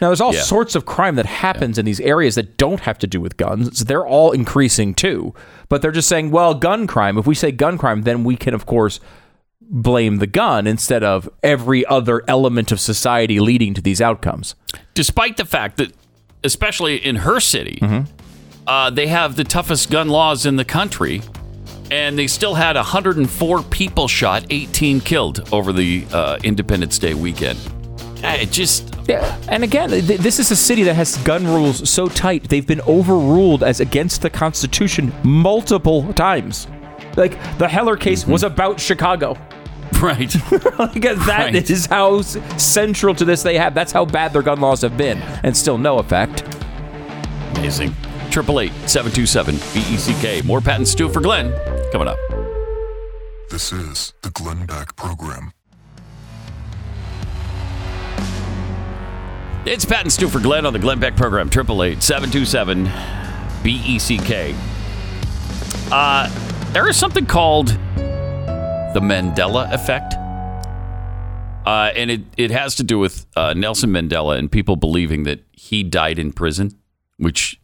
Now, 0.00 0.08
there's 0.08 0.20
all 0.20 0.34
Yeah. 0.34 0.42
sorts 0.42 0.74
of 0.74 0.84
crime 0.86 1.14
that 1.16 1.26
happens 1.26 1.78
in 1.78 1.84
these 1.84 2.00
areas 2.00 2.34
that 2.34 2.56
don't 2.56 2.80
have 2.80 2.98
to 2.98 3.06
do 3.06 3.20
with 3.20 3.36
guns. 3.36 3.84
They're 3.84 4.06
all 4.06 4.32
increasing 4.32 4.94
too. 4.94 5.34
But 5.68 5.82
they're 5.82 5.92
just 5.92 6.08
saying, 6.08 6.30
well, 6.30 6.54
gun 6.54 6.86
crime, 6.86 7.16
if 7.18 7.26
we 7.26 7.34
say 7.34 7.52
gun 7.52 7.78
crime, 7.78 8.02
then 8.02 8.24
we 8.24 8.36
can, 8.36 8.54
of 8.54 8.66
course, 8.66 9.00
blame 9.60 10.18
the 10.18 10.26
gun 10.26 10.66
instead 10.66 11.02
of 11.02 11.28
every 11.42 11.86
other 11.86 12.22
element 12.28 12.70
of 12.72 12.80
society 12.80 13.40
leading 13.40 13.72
to 13.74 13.80
these 13.80 14.00
outcomes. 14.00 14.54
Despite 14.94 15.36
the 15.36 15.44
fact 15.44 15.78
that, 15.78 15.92
especially 16.42 16.96
in 16.96 17.16
her 17.16 17.40
city, 17.40 17.78
Mm-hmm. 17.80 18.10
uh, 18.66 18.90
they 18.90 19.06
have 19.06 19.36
the 19.36 19.44
toughest 19.44 19.90
gun 19.90 20.08
laws 20.08 20.44
in 20.44 20.56
the 20.56 20.64
country, 20.64 21.22
and 21.90 22.18
they 22.18 22.26
still 22.26 22.54
had 22.54 22.76
104 22.76 23.62
people 23.62 24.06
shot, 24.08 24.44
18 24.50 25.00
killed 25.00 25.48
over 25.52 25.72
the 25.72 26.04
uh, 26.12 26.38
Independence 26.42 26.98
Day 26.98 27.14
weekend. 27.14 27.58
It 28.32 28.50
just 28.50 28.94
Yeah, 29.06 29.38
and 29.48 29.62
again, 29.62 29.90
th- 29.90 30.20
this 30.20 30.38
is 30.38 30.50
a 30.50 30.56
city 30.56 30.82
that 30.84 30.94
has 30.94 31.16
gun 31.18 31.46
rules 31.46 31.88
so 31.88 32.08
tight 32.08 32.48
they've 32.48 32.66
been 32.66 32.80
overruled 32.82 33.62
as 33.62 33.80
against 33.80 34.22
the 34.22 34.30
Constitution 34.30 35.12
multiple 35.22 36.12
times. 36.14 36.66
Like 37.16 37.38
the 37.58 37.68
Heller 37.68 37.96
case 37.96 38.22
mm-hmm. 38.22 38.32
was 38.32 38.42
about 38.42 38.80
Chicago. 38.80 39.36
right. 40.02 40.34
like 40.78 41.00
that 41.02 41.54
is 41.70 41.86
Right. 41.88 41.96
how 41.96 42.22
central 42.22 43.14
to 43.14 43.24
this 43.24 43.42
they 43.42 43.58
have. 43.58 43.74
That's 43.74 43.92
how 43.92 44.04
bad 44.04 44.32
their 44.32 44.42
gun 44.42 44.60
laws 44.60 44.82
have 44.82 44.96
been, 44.96 45.18
and 45.44 45.56
still 45.56 45.78
no 45.78 45.98
effect. 45.98 46.42
Amazing. 47.56 47.94
Triple 48.30 48.58
eight 48.60 48.72
seven 48.86 49.12
two 49.12 49.26
seven 49.26 49.54
B 49.72 49.80
E 49.90 49.96
C 49.96 50.12
K. 50.20 50.42
More 50.42 50.60
Pat 50.60 50.76
and 50.76 50.88
Stu 50.88 51.08
for 51.08 51.20
Glenn 51.20 51.52
coming 51.92 52.08
up. 52.08 52.18
This 53.50 53.72
is 53.72 54.12
the 54.22 54.30
Glenn 54.30 54.66
Beck 54.66 54.96
Program. 54.96 55.52
It's 59.66 59.86
Pat 59.86 60.02
and 60.02 60.12
Stu 60.12 60.28
for 60.28 60.40
Glenn 60.40 60.66
on 60.66 60.74
the 60.74 60.78
Glenn 60.78 61.00
Beck 61.00 61.16
program. 61.16 61.48
Triple 61.48 61.82
eight 61.82 62.02
seven 62.02 62.30
two 62.30 62.44
seven 62.44 62.84
B 63.62 63.82
E 63.86 63.98
C 63.98 64.18
K. 64.18 64.54
Uh, 65.90 66.28
there 66.72 66.86
is 66.86 66.96
something 66.98 67.24
called 67.24 67.68
the 67.96 69.00
Mandela 69.00 69.72
effect. 69.72 70.14
Uh, 71.66 71.90
and 71.96 72.10
it, 72.10 72.20
it 72.36 72.50
has 72.50 72.74
to 72.74 72.82
do 72.82 72.98
with 72.98 73.24
uh, 73.36 73.54
Nelson 73.54 73.88
Mandela 73.88 74.38
and 74.38 74.52
people 74.52 74.76
believing 74.76 75.22
that 75.22 75.42
he 75.52 75.82
died 75.82 76.18
in 76.18 76.30
prison, 76.30 76.78
which 77.16 77.58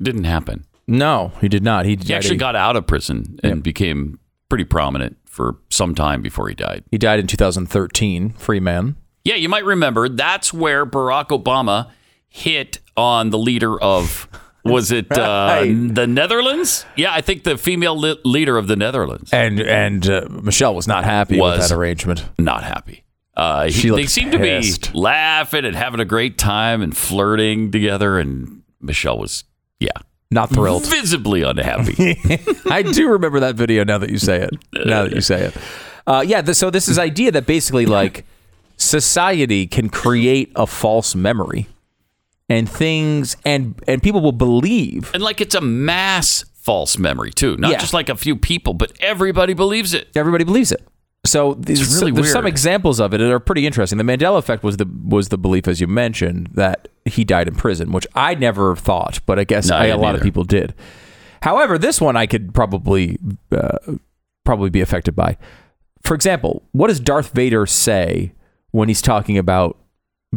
didn't 0.00 0.22
happen. 0.22 0.64
No, 0.86 1.32
he 1.40 1.48
did 1.48 1.64
not. 1.64 1.84
He, 1.84 1.96
He 2.00 2.14
actually 2.14 2.36
got 2.36 2.54
out 2.54 2.76
of 2.76 2.86
prison 2.86 3.40
and 3.42 3.60
became 3.60 4.20
pretty 4.48 4.64
prominent 4.64 5.16
for 5.24 5.56
some 5.68 5.96
time 5.96 6.22
before 6.22 6.48
he 6.48 6.54
died. 6.54 6.84
He 6.92 6.96
died 6.96 7.18
in 7.18 7.26
2013. 7.26 8.30
Free 8.34 8.60
man. 8.60 8.94
Yeah, 9.28 9.34
you 9.36 9.48
might 9.48 9.64
remember 9.64 10.08
that's 10.08 10.52
where 10.54 10.86
Barack 10.86 11.28
Obama 11.28 11.90
hit 12.28 12.78
on 12.96 13.30
the 13.30 13.38
leader 13.38 13.80
of 13.80 14.28
was 14.64 14.90
it 14.90 15.10
uh, 15.12 15.20
Right. 15.60 15.94
the 15.94 16.06
Netherlands? 16.06 16.84
Yeah, 16.96 17.12
I 17.12 17.20
think 17.20 17.44
the 17.44 17.56
female 17.58 17.96
li- 17.98 18.18
leader 18.24 18.56
of 18.58 18.66
the 18.68 18.76
Netherlands 18.76 19.30
And 19.32 19.60
and 19.60 20.08
uh, 20.08 20.26
Michelle 20.30 20.74
was 20.74 20.86
not 20.88 21.04
happy 21.04 21.38
Was. 21.38 21.58
with 21.58 21.68
that 21.68 21.74
arrangement. 21.74 22.24
not 22.38 22.64
happy. 22.64 23.04
Uh, 23.36 23.68
he- 23.68 23.90
they 23.90 24.06
seemed 24.06 24.32
to 24.32 24.38
be 24.38 24.72
laughing 24.94 25.64
and 25.64 25.76
having 25.76 26.00
a 26.00 26.04
great 26.04 26.38
time 26.38 26.82
and 26.82 26.96
flirting 26.96 27.70
together, 27.70 28.18
and 28.18 28.62
Michelle 28.80 29.18
was 29.18 29.44
yeah 29.78 29.90
Not 30.30 30.50
thrilled. 30.50 30.86
visibly 30.86 31.42
unhappy. 31.42 32.18
I 32.70 32.82
do 32.82 33.10
remember 33.10 33.40
that 33.40 33.54
video 33.56 33.84
now 33.84 33.98
that 33.98 34.10
you 34.10 34.18
say 34.18 34.40
it. 34.42 34.50
Now 34.86 35.04
that 35.04 35.14
you 35.14 35.20
say 35.20 35.40
it. 35.48 35.54
Uh, 36.06 36.24
yeah, 36.26 36.40
th- 36.42 36.56
so 36.56 36.70
this 36.70 36.88
is 36.88 36.98
idea 36.98 37.30
that 37.32 37.46
basically 37.46 37.86
like 37.86 38.24
society 38.78 39.66
can 39.66 39.88
create 39.90 40.50
a 40.56 40.66
false 40.66 41.14
memory 41.14 41.68
and 42.48 42.68
things 42.68 43.36
and 43.44 43.78
and 43.86 44.02
people 44.02 44.20
will 44.22 44.32
believe 44.32 45.10
and 45.12 45.22
like 45.22 45.40
it's 45.40 45.54
a 45.54 45.60
mass 45.60 46.44
false 46.54 46.96
memory 46.98 47.30
too, 47.30 47.56
not 47.56 47.72
Yeah. 47.72 47.78
just 47.78 47.92
like 47.92 48.08
a 48.08 48.16
few 48.16 48.36
people, 48.36 48.74
but 48.74 48.92
everybody 49.00 49.52
believes 49.54 49.92
it. 49.94 50.08
everybody 50.14 50.44
believes 50.44 50.70
it. 50.72 50.86
So 51.26 51.54
these, 51.54 51.80
It's 51.82 52.00
really 52.00 52.12
there's 52.12 52.30
some 52.30 52.46
examples 52.46 53.00
of 53.00 53.12
it 53.12 53.18
that 53.18 53.30
are 53.30 53.40
pretty 53.40 53.66
interesting. 53.66 53.98
The 53.98 54.04
Mandela 54.04 54.38
effect 54.38 54.62
was 54.62 54.76
the 54.76 54.86
was 55.04 55.28
the 55.30 55.36
belief, 55.38 55.66
as 55.66 55.80
you 55.80 55.86
mentioned, 55.88 56.50
that 56.54 56.88
he 57.04 57.24
died 57.24 57.48
in 57.48 57.54
prison, 57.56 57.90
which 57.90 58.06
I 58.14 58.34
never 58.36 58.76
thought, 58.76 59.20
but 59.26 59.38
I 59.38 59.44
guess 59.44 59.68
No, 59.68 59.76
I 59.76 59.86
a 59.86 59.96
lot 59.98 60.14
of 60.14 60.22
people 60.22 60.44
did. 60.44 60.74
However, 61.42 61.76
this 61.78 62.00
one 62.00 62.16
I 62.16 62.26
could 62.26 62.54
probably 62.54 63.18
uh, 63.50 63.78
probably 64.44 64.70
be 64.70 64.80
affected 64.80 65.16
by. 65.16 65.36
For 66.02 66.14
example, 66.14 66.62
what 66.72 66.86
does 66.86 67.00
Darth 67.00 67.32
Vader 67.34 67.66
say 67.66 68.32
when 68.78 68.88
he's 68.88 69.02
talking 69.02 69.36
about 69.36 69.76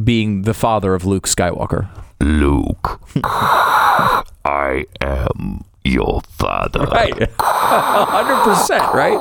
being 0.03 0.41
the 0.41 0.53
father 0.53 0.95
of 0.95 1.05
Luke 1.05 1.27
Skywalker? 1.27 1.87
Luke, 2.19 2.99
I 3.23 4.85
am 4.99 5.63
your 5.83 6.21
father. 6.21 6.81
Right. 6.81 7.13
100%, 7.39 8.93
right? 8.93 9.19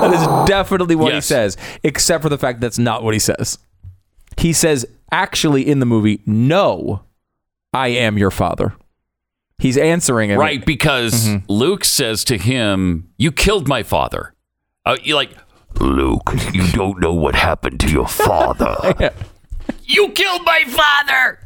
That 0.00 0.12
is 0.12 0.48
definitely 0.48 0.96
what 0.96 1.14
he 1.14 1.20
says, 1.20 1.56
except 1.82 2.22
for 2.22 2.28
the 2.28 2.38
fact 2.38 2.60
that's 2.60 2.78
not 2.78 3.02
what 3.02 3.14
he 3.14 3.20
says. 3.20 3.58
He 4.38 4.52
says, 4.52 4.86
actually, 5.12 5.66
in 5.66 5.80
the 5.80 5.86
movie, 5.86 6.20
no, 6.26 7.02
I 7.72 7.88
am 7.88 8.18
your 8.18 8.30
father. 8.30 8.74
He's 9.58 9.78
answering 9.78 10.30
it. 10.30 10.36
Right, 10.36 10.64
because 10.64 11.30
Luke 11.48 11.84
says 11.84 12.24
to 12.24 12.36
him, 12.36 13.08
"You 13.16 13.32
killed 13.32 13.66
my 13.66 13.82
father." 13.82 14.34
Uh, 14.84 14.96
like, 15.08 15.30
Luke, 15.80 16.32
you 16.52 16.66
don't 16.72 17.00
know 17.00 17.12
what 17.12 17.34
happened 17.34 17.80
to 17.80 17.90
your 17.90 18.08
father. 18.08 18.76
you 19.84 20.08
killed 20.10 20.42
my 20.44 20.64
father. 20.66 21.40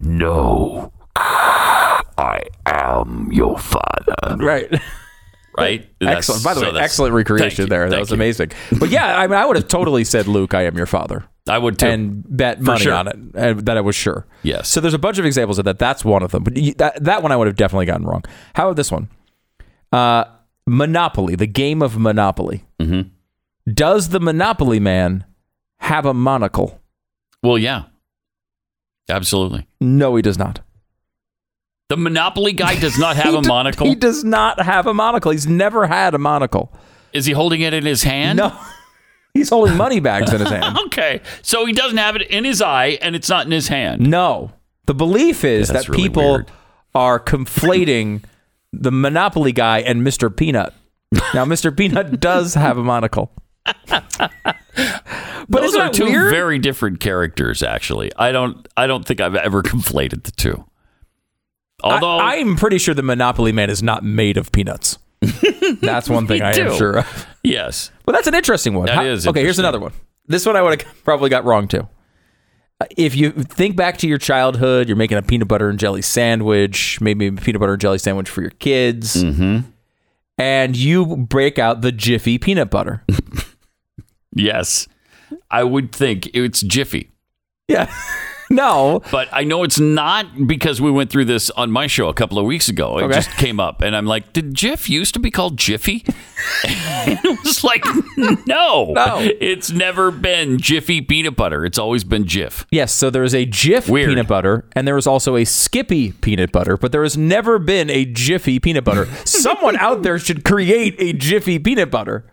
No, 0.00 0.92
I 1.16 2.42
am 2.66 3.30
your 3.32 3.58
father. 3.58 4.36
Right. 4.36 4.80
Right. 5.56 5.88
excellent. 6.00 6.42
By 6.42 6.54
the 6.54 6.60
so 6.62 6.72
way, 6.72 6.80
excellent 6.80 7.14
recreation 7.14 7.48
thank 7.48 7.58
you, 7.60 7.66
there. 7.66 7.88
That 7.88 8.00
was 8.00 8.10
you. 8.10 8.14
amazing. 8.14 8.50
But 8.76 8.90
yeah, 8.90 9.16
I 9.16 9.28
mean, 9.28 9.38
I 9.38 9.46
would 9.46 9.54
have 9.54 9.68
totally 9.68 10.02
said, 10.02 10.26
Luke, 10.26 10.52
I 10.52 10.62
am 10.62 10.76
your 10.76 10.86
father. 10.86 11.26
I 11.48 11.58
would 11.58 11.78
too. 11.78 11.86
and 11.86 12.24
bet 12.26 12.60
money 12.60 12.80
sure. 12.80 12.92
on 12.92 13.06
it, 13.06 13.16
and 13.36 13.60
that 13.64 13.76
I 13.76 13.80
was 13.80 13.94
sure. 13.94 14.26
Yes. 14.42 14.68
So 14.68 14.80
there's 14.80 14.94
a 14.94 14.98
bunch 14.98 15.18
of 15.18 15.24
examples 15.24 15.60
of 15.60 15.64
that. 15.66 15.78
That's 15.78 16.04
one 16.04 16.24
of 16.24 16.32
them. 16.32 16.42
But 16.42 16.54
that 16.78 17.04
that 17.04 17.22
one 17.22 17.30
I 17.30 17.36
would 17.36 17.46
have 17.46 17.54
definitely 17.54 17.86
gotten 17.86 18.04
wrong. 18.04 18.24
How 18.56 18.64
about 18.66 18.74
this 18.74 18.90
one? 18.90 19.08
Uh, 19.92 20.24
Monopoly, 20.66 21.36
the 21.36 21.46
game 21.46 21.82
of 21.82 21.96
Monopoly. 21.98 22.64
Mhm. 22.80 23.10
Does 23.72 24.10
the 24.10 24.20
Monopoly 24.20 24.80
man 24.80 25.24
have 25.80 26.06
a 26.06 26.14
monocle? 26.14 26.80
well, 27.42 27.58
yeah, 27.58 27.84
absolutely. 29.08 29.66
No, 29.80 30.16
he 30.16 30.22
does 30.22 30.38
not. 30.38 30.60
The 31.90 31.96
Monopoly 31.96 32.52
guy 32.52 32.78
does 32.78 32.98
not 32.98 33.16
have 33.22 33.34
a 33.34 33.42
do- 33.42 33.48
monocle. 33.48 33.86
He 33.86 33.94
does 33.94 34.24
not 34.24 34.60
have 34.62 34.86
a 34.86 34.94
monocle. 34.94 35.30
He's 35.32 35.46
never 35.46 35.86
had 35.86 36.14
a 36.14 36.18
monocle. 36.18 36.72
Is 37.12 37.26
he 37.26 37.32
holding 37.32 37.60
it 37.60 37.72
in 37.74 37.84
his 37.84 38.02
hand? 38.02 38.38
No. 38.38 38.58
He's 39.34 39.48
holding 39.50 39.76
money 39.76 39.98
bags 40.00 40.32
in 40.32 40.40
his 40.40 40.48
hand. 40.50 40.78
Okay, 40.86 41.20
so 41.42 41.66
he 41.66 41.72
doesn't 41.72 41.98
have 41.98 42.14
it 42.16 42.22
in 42.22 42.44
his 42.44 42.62
eye, 42.62 42.98
and 43.02 43.16
it's 43.16 43.28
not 43.28 43.46
in 43.46 43.52
his 43.52 43.66
hand. 43.68 44.00
No. 44.08 44.52
The 44.86 44.94
belief 44.94 45.44
is 45.44 45.68
That's 45.68 45.86
that 45.86 45.90
really 45.92 46.04
people 46.04 46.22
weird. 46.34 46.50
are 46.94 47.18
conflating 47.18 48.22
the 48.72 48.92
Monopoly 48.92 49.50
guy 49.52 49.78
and 49.80 50.02
Mr. 50.06 50.34
Peanut. 50.34 50.72
Now, 51.34 51.44
Mr. 51.44 51.76
Peanut 51.76 52.20
does 52.20 52.54
have 52.54 52.78
a 52.78 52.82
monocle. 52.84 53.32
But 55.46 55.60
Those 55.60 55.76
are 55.76 55.90
two 55.90 56.06
weird? 56.06 56.30
very 56.30 56.58
different 56.58 57.00
characters. 57.00 57.62
Actually, 57.62 58.10
I 58.16 58.32
don't. 58.32 58.66
I 58.76 58.86
don't 58.86 59.04
think 59.06 59.20
I've 59.20 59.36
ever 59.36 59.62
conflated 59.62 60.24
the 60.24 60.30
two. 60.30 60.64
Although 61.82 62.16
I, 62.18 62.36
I'm 62.36 62.56
pretty 62.56 62.78
sure 62.78 62.94
the 62.94 63.02
Monopoly 63.02 63.52
man 63.52 63.68
is 63.68 63.82
not 63.82 64.02
made 64.02 64.36
of 64.38 64.52
peanuts. 64.52 64.98
That's 65.82 66.08
one 66.08 66.26
thing 66.26 66.40
I 66.42 66.50
am 66.54 66.70
too. 66.70 66.76
sure 66.76 66.98
of. 67.00 67.26
yes, 67.42 67.90
But 68.06 68.12
that's 68.12 68.26
an 68.26 68.34
interesting 68.34 68.74
one. 68.74 68.86
That 68.86 68.94
How- 68.96 69.04
is 69.04 69.26
Okay, 69.26 69.42
here's 69.42 69.58
another 69.58 69.80
one. 69.80 69.92
This 70.26 70.44
one 70.46 70.56
I 70.56 70.62
would 70.62 70.82
have 70.82 71.04
probably 71.04 71.28
got 71.30 71.44
wrong 71.44 71.68
too. 71.68 71.86
If 72.96 73.14
you 73.14 73.30
think 73.30 73.76
back 73.76 73.98
to 73.98 74.08
your 74.08 74.18
childhood, 74.18 74.88
you're 74.88 74.96
making 74.96 75.18
a 75.18 75.22
peanut 75.22 75.48
butter 75.48 75.68
and 75.68 75.78
jelly 75.78 76.02
sandwich, 76.02 77.00
maybe 77.00 77.26
a 77.28 77.32
peanut 77.32 77.60
butter 77.60 77.72
and 77.72 77.80
jelly 77.80 77.98
sandwich 77.98 78.28
for 78.28 78.40
your 78.40 78.50
kids, 78.50 79.22
Mm-hmm. 79.22 79.60
and 80.38 80.76
you 80.76 81.16
break 81.16 81.58
out 81.58 81.82
the 81.82 81.92
Jiffy 81.92 82.38
peanut 82.38 82.70
butter. 82.70 83.02
Yes, 84.34 84.88
I 85.50 85.64
would 85.64 85.92
think 85.92 86.28
it's 86.34 86.60
Jiffy, 86.60 87.10
yeah. 87.68 87.92
no. 88.50 89.00
but 89.10 89.28
I 89.32 89.42
know 89.44 89.62
it's 89.62 89.80
not 89.80 90.46
because 90.46 90.80
we 90.80 90.90
went 90.90 91.10
through 91.10 91.24
this 91.24 91.50
on 91.50 91.70
my 91.70 91.86
show 91.86 92.08
a 92.08 92.14
couple 92.14 92.38
of 92.38 92.44
weeks 92.44 92.68
ago. 92.68 92.98
It 92.98 93.04
Okay. 93.04 93.14
just 93.14 93.30
came 93.38 93.58
up, 93.58 93.80
and 93.82 93.96
I'm 93.96 94.06
like, 94.06 94.32
"Did 94.32 94.54
Jif 94.54 94.88
used 94.88 95.14
to 95.14 95.20
be 95.20 95.30
called 95.30 95.56
Jiffy?" 95.56 96.04
and 96.66 97.18
it 97.24 97.38
was 97.44 97.64
like, 97.64 97.84
"No, 98.46 98.92
No. 98.92 99.18
it's 99.20 99.70
never 99.70 100.10
been 100.10 100.58
Jiffy 100.58 101.00
peanut 101.00 101.36
butter. 101.36 101.64
It's 101.64 101.78
always 101.78 102.04
been 102.04 102.24
Jif. 102.24 102.64
Yes, 102.70 102.92
so 102.92 103.08
there 103.10 103.24
is 103.24 103.34
a 103.34 103.46
Jif 103.46 103.88
Weird. 103.88 104.10
peanut 104.10 104.28
butter, 104.28 104.64
and 104.72 104.86
there 104.86 104.96
is 104.98 105.06
also 105.06 105.36
a 105.36 105.44
Skippy 105.44 106.12
peanut 106.12 106.52
butter, 106.52 106.76
but 106.76 106.92
there 106.92 107.02
has 107.02 107.16
never 107.16 107.58
been 107.58 107.88
a 107.90 108.04
Jiffy 108.04 108.58
peanut 108.60 108.84
butter. 108.84 109.06
Someone 109.24 109.76
out 109.76 110.02
there 110.02 110.18
should 110.18 110.44
create 110.44 110.94
a 110.98 111.12
Jiffy 111.14 111.58
peanut 111.58 111.90
butter, 111.90 112.24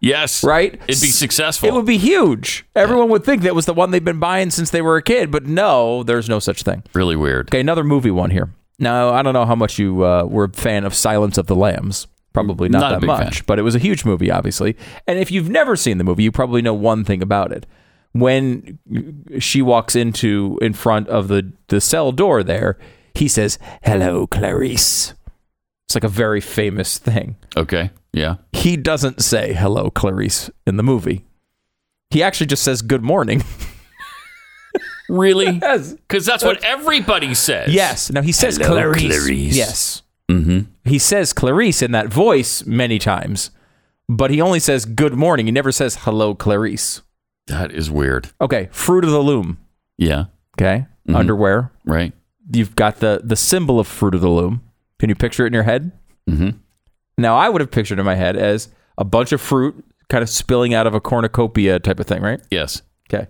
Yes, 0.00 0.44
right? 0.44 0.74
It'd 0.74 0.86
be 0.86 1.08
successful. 1.08 1.68
It 1.68 1.74
would 1.74 1.86
be 1.86 1.98
huge. 1.98 2.64
Everyone 2.76 3.08
would 3.10 3.24
think 3.24 3.42
that 3.42 3.54
was 3.54 3.66
the 3.66 3.74
one 3.74 3.90
they've 3.90 4.04
been 4.04 4.20
buying 4.20 4.50
since 4.50 4.70
they 4.70 4.80
were 4.82 4.96
a 4.96 5.02
kid, 5.02 5.30
but 5.30 5.46
no, 5.46 6.02
there's 6.04 6.28
no 6.28 6.38
such 6.38 6.62
thing. 6.62 6.84
really 6.94 7.16
weird. 7.16 7.48
Okay, 7.48 7.60
another 7.60 7.82
movie 7.84 8.10
one 8.12 8.30
here. 8.30 8.54
Now, 8.78 9.10
I 9.10 9.22
don't 9.22 9.34
know 9.34 9.44
how 9.44 9.56
much 9.56 9.76
you 9.78 10.04
uh, 10.04 10.24
were 10.24 10.44
a 10.44 10.52
fan 10.52 10.84
of 10.84 10.94
Silence 10.94 11.36
of 11.36 11.48
the 11.48 11.56
Lambs. 11.56 12.06
Probably 12.32 12.68
not, 12.68 12.80
Not 12.80 13.00
that 13.00 13.06
much, 13.06 13.34
fan. 13.38 13.44
but 13.48 13.58
it 13.58 13.62
was 13.62 13.74
a 13.74 13.80
huge 13.80 14.04
movie, 14.04 14.30
obviously. 14.30 14.76
And 15.08 15.18
if 15.18 15.32
you've 15.32 15.50
never 15.50 15.74
seen 15.74 15.98
the 15.98 16.04
movie, 16.04 16.22
you 16.22 16.30
probably 16.30 16.62
know 16.62 16.74
one 16.74 17.04
thing 17.04 17.20
about 17.20 17.50
it. 17.50 17.66
When 18.12 18.78
she 19.40 19.62
walks 19.62 19.96
into 19.96 20.58
in 20.62 20.72
front 20.74 21.08
of 21.08 21.26
the 21.28 21.52
the 21.68 21.80
cell 21.80 22.12
door, 22.12 22.42
there 22.44 22.78
he 23.14 23.26
says, 23.28 23.58
"Hello, 23.82 24.26
Clarice." 24.28 25.14
It's 25.88 25.94
like 25.94 26.04
a 26.04 26.08
very 26.08 26.40
famous 26.42 26.98
thing. 26.98 27.36
Okay, 27.56 27.90
yeah. 28.12 28.36
He 28.52 28.76
doesn't 28.76 29.22
say 29.22 29.54
"Hello, 29.54 29.90
Clarice" 29.90 30.50
in 30.66 30.76
the 30.76 30.82
movie. 30.82 31.24
He 32.10 32.22
actually 32.22 32.46
just 32.46 32.62
says 32.62 32.82
"Good 32.82 33.02
morning." 33.02 33.42
Really? 35.08 35.46
Yes. 35.62 35.92
Because 35.94 36.26
that's 36.26 36.44
what 36.44 36.62
everybody 36.62 37.34
says. 37.34 37.72
Yes. 37.72 38.10
Now 38.10 38.20
he 38.22 38.32
says 38.32 38.58
Hello, 38.58 38.68
Clarice. 38.74 39.06
Clarice. 39.06 39.56
Yes. 39.56 40.02
Mm-hmm. 40.30 40.70
He 40.84 40.98
says 40.98 41.32
Clarice 41.32 41.80
in 41.80 41.92
that 41.92 42.08
voice 42.08 42.66
many 42.66 42.98
times, 42.98 43.50
but 44.08 44.30
he 44.30 44.40
only 44.42 44.60
says 44.60 44.84
good 44.84 45.14
morning. 45.14 45.46
He 45.46 45.52
never 45.52 45.72
says 45.72 45.96
hello, 46.02 46.34
Clarice. 46.34 47.00
That 47.46 47.72
is 47.72 47.90
weird. 47.90 48.28
Okay. 48.40 48.68
Fruit 48.70 49.04
of 49.04 49.10
the 49.10 49.20
Loom. 49.20 49.58
Yeah. 49.96 50.26
Okay. 50.58 50.84
Mhm. 51.08 51.16
Underwear. 51.16 51.72
Right. 51.86 52.12
You've 52.52 52.76
got 52.76 52.96
the 53.00 53.22
the 53.24 53.36
symbol 53.36 53.80
of 53.80 53.86
Fruit 53.86 54.14
of 54.14 54.20
the 54.20 54.28
Loom. 54.28 54.62
Can 54.98 55.08
you 55.08 55.14
picture 55.14 55.44
it 55.44 55.48
in 55.48 55.52
your 55.54 55.62
head? 55.62 55.92
Mm-hmm. 56.28 56.50
Now 57.16 57.36
I 57.36 57.48
would 57.48 57.60
have 57.60 57.70
pictured 57.70 57.98
in 57.98 58.04
my 58.04 58.14
head 58.14 58.36
as 58.36 58.68
a 58.96 59.04
bunch 59.04 59.32
of 59.32 59.40
fruit 59.40 59.84
kind 60.08 60.22
of 60.22 60.28
spilling 60.30 60.74
out 60.74 60.86
of 60.86 60.94
a 60.94 61.00
cornucopia 61.00 61.78
type 61.78 62.00
of 62.00 62.06
thing, 62.06 62.22
right? 62.22 62.40
Yes. 62.50 62.82
Okay. 63.12 63.26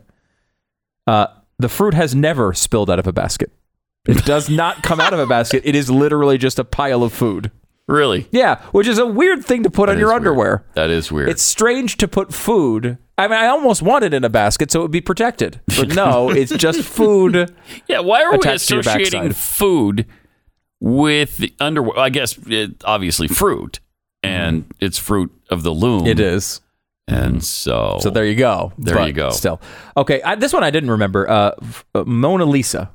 Uh, 1.06 1.26
the 1.58 1.68
fruit 1.68 1.94
has 1.94 2.14
never 2.14 2.52
spilled 2.54 2.90
out 2.90 2.98
of 2.98 3.06
a 3.06 3.12
basket. 3.12 3.50
It 4.06 4.24
does 4.24 4.48
not 4.62 4.82
come 4.82 5.00
out 5.00 5.12
of 5.12 5.18
a 5.18 5.26
basket. 5.26 5.62
It 5.64 5.74
is 5.74 5.90
literally 5.90 6.38
just 6.38 6.58
a 6.58 6.64
pile 6.64 7.02
of 7.02 7.12
food. 7.12 7.50
Really? 7.86 8.28
Yeah, 8.32 8.60
which 8.72 8.86
is 8.86 8.98
a 8.98 9.06
weird 9.06 9.44
thing 9.44 9.62
to 9.62 9.70
put 9.70 9.86
That 9.86 9.92
on 9.94 9.98
your 9.98 10.08
weird. 10.08 10.16
underwear. 10.20 10.64
That 10.74 10.90
is 10.90 11.10
weird. 11.10 11.30
It's 11.30 11.42
strange 11.42 11.96
to 11.98 12.06
put 12.08 12.34
food. 12.34 12.98
I 13.16 13.26
mean, 13.26 13.38
I 13.38 13.46
almost 13.46 13.80
want 13.82 14.04
it 14.04 14.12
in 14.12 14.24
a 14.24 14.28
basket 14.28 14.70
so 14.70 14.80
it 14.80 14.82
would 14.82 14.90
be 14.90 15.00
protected. 15.00 15.60
But 15.74 15.94
no, 15.94 16.28
it's 16.30 16.52
just 16.52 16.82
food. 16.84 17.52
yeah. 17.88 18.00
Why 18.00 18.22
are 18.24 18.32
we 18.32 18.36
attached 18.38 18.68
to 18.68 18.74
your 18.74 18.80
associating 18.80 19.32
food 19.32 20.06
with 20.80 21.38
the 21.38 21.52
underwear? 21.60 21.98
I 21.98 22.08
guess 22.10 22.38
it, 22.46 22.82
obviously 22.84 23.28
fruit, 23.28 23.80
and 24.22 24.64
it's 24.80 24.98
fruit 24.98 25.30
of 25.50 25.62
the 25.62 25.70
loom. 25.72 26.06
It 26.06 26.20
is. 26.20 26.60
And 27.06 27.42
so, 27.42 27.98
So 28.02 28.10
there 28.10 28.26
you 28.26 28.34
go. 28.34 28.72
There 28.76 29.06
you 29.06 29.14
go. 29.14 29.30
Still, 29.30 29.62
okay. 29.96 30.20
I, 30.20 30.34
this 30.34 30.52
one 30.52 30.62
I 30.62 30.70
didn't 30.70 30.90
remember. 30.90 31.28
Uh, 31.28 31.52
f- 31.62 31.84
uh, 31.94 32.04
Mona 32.04 32.44
Lisa. 32.44 32.90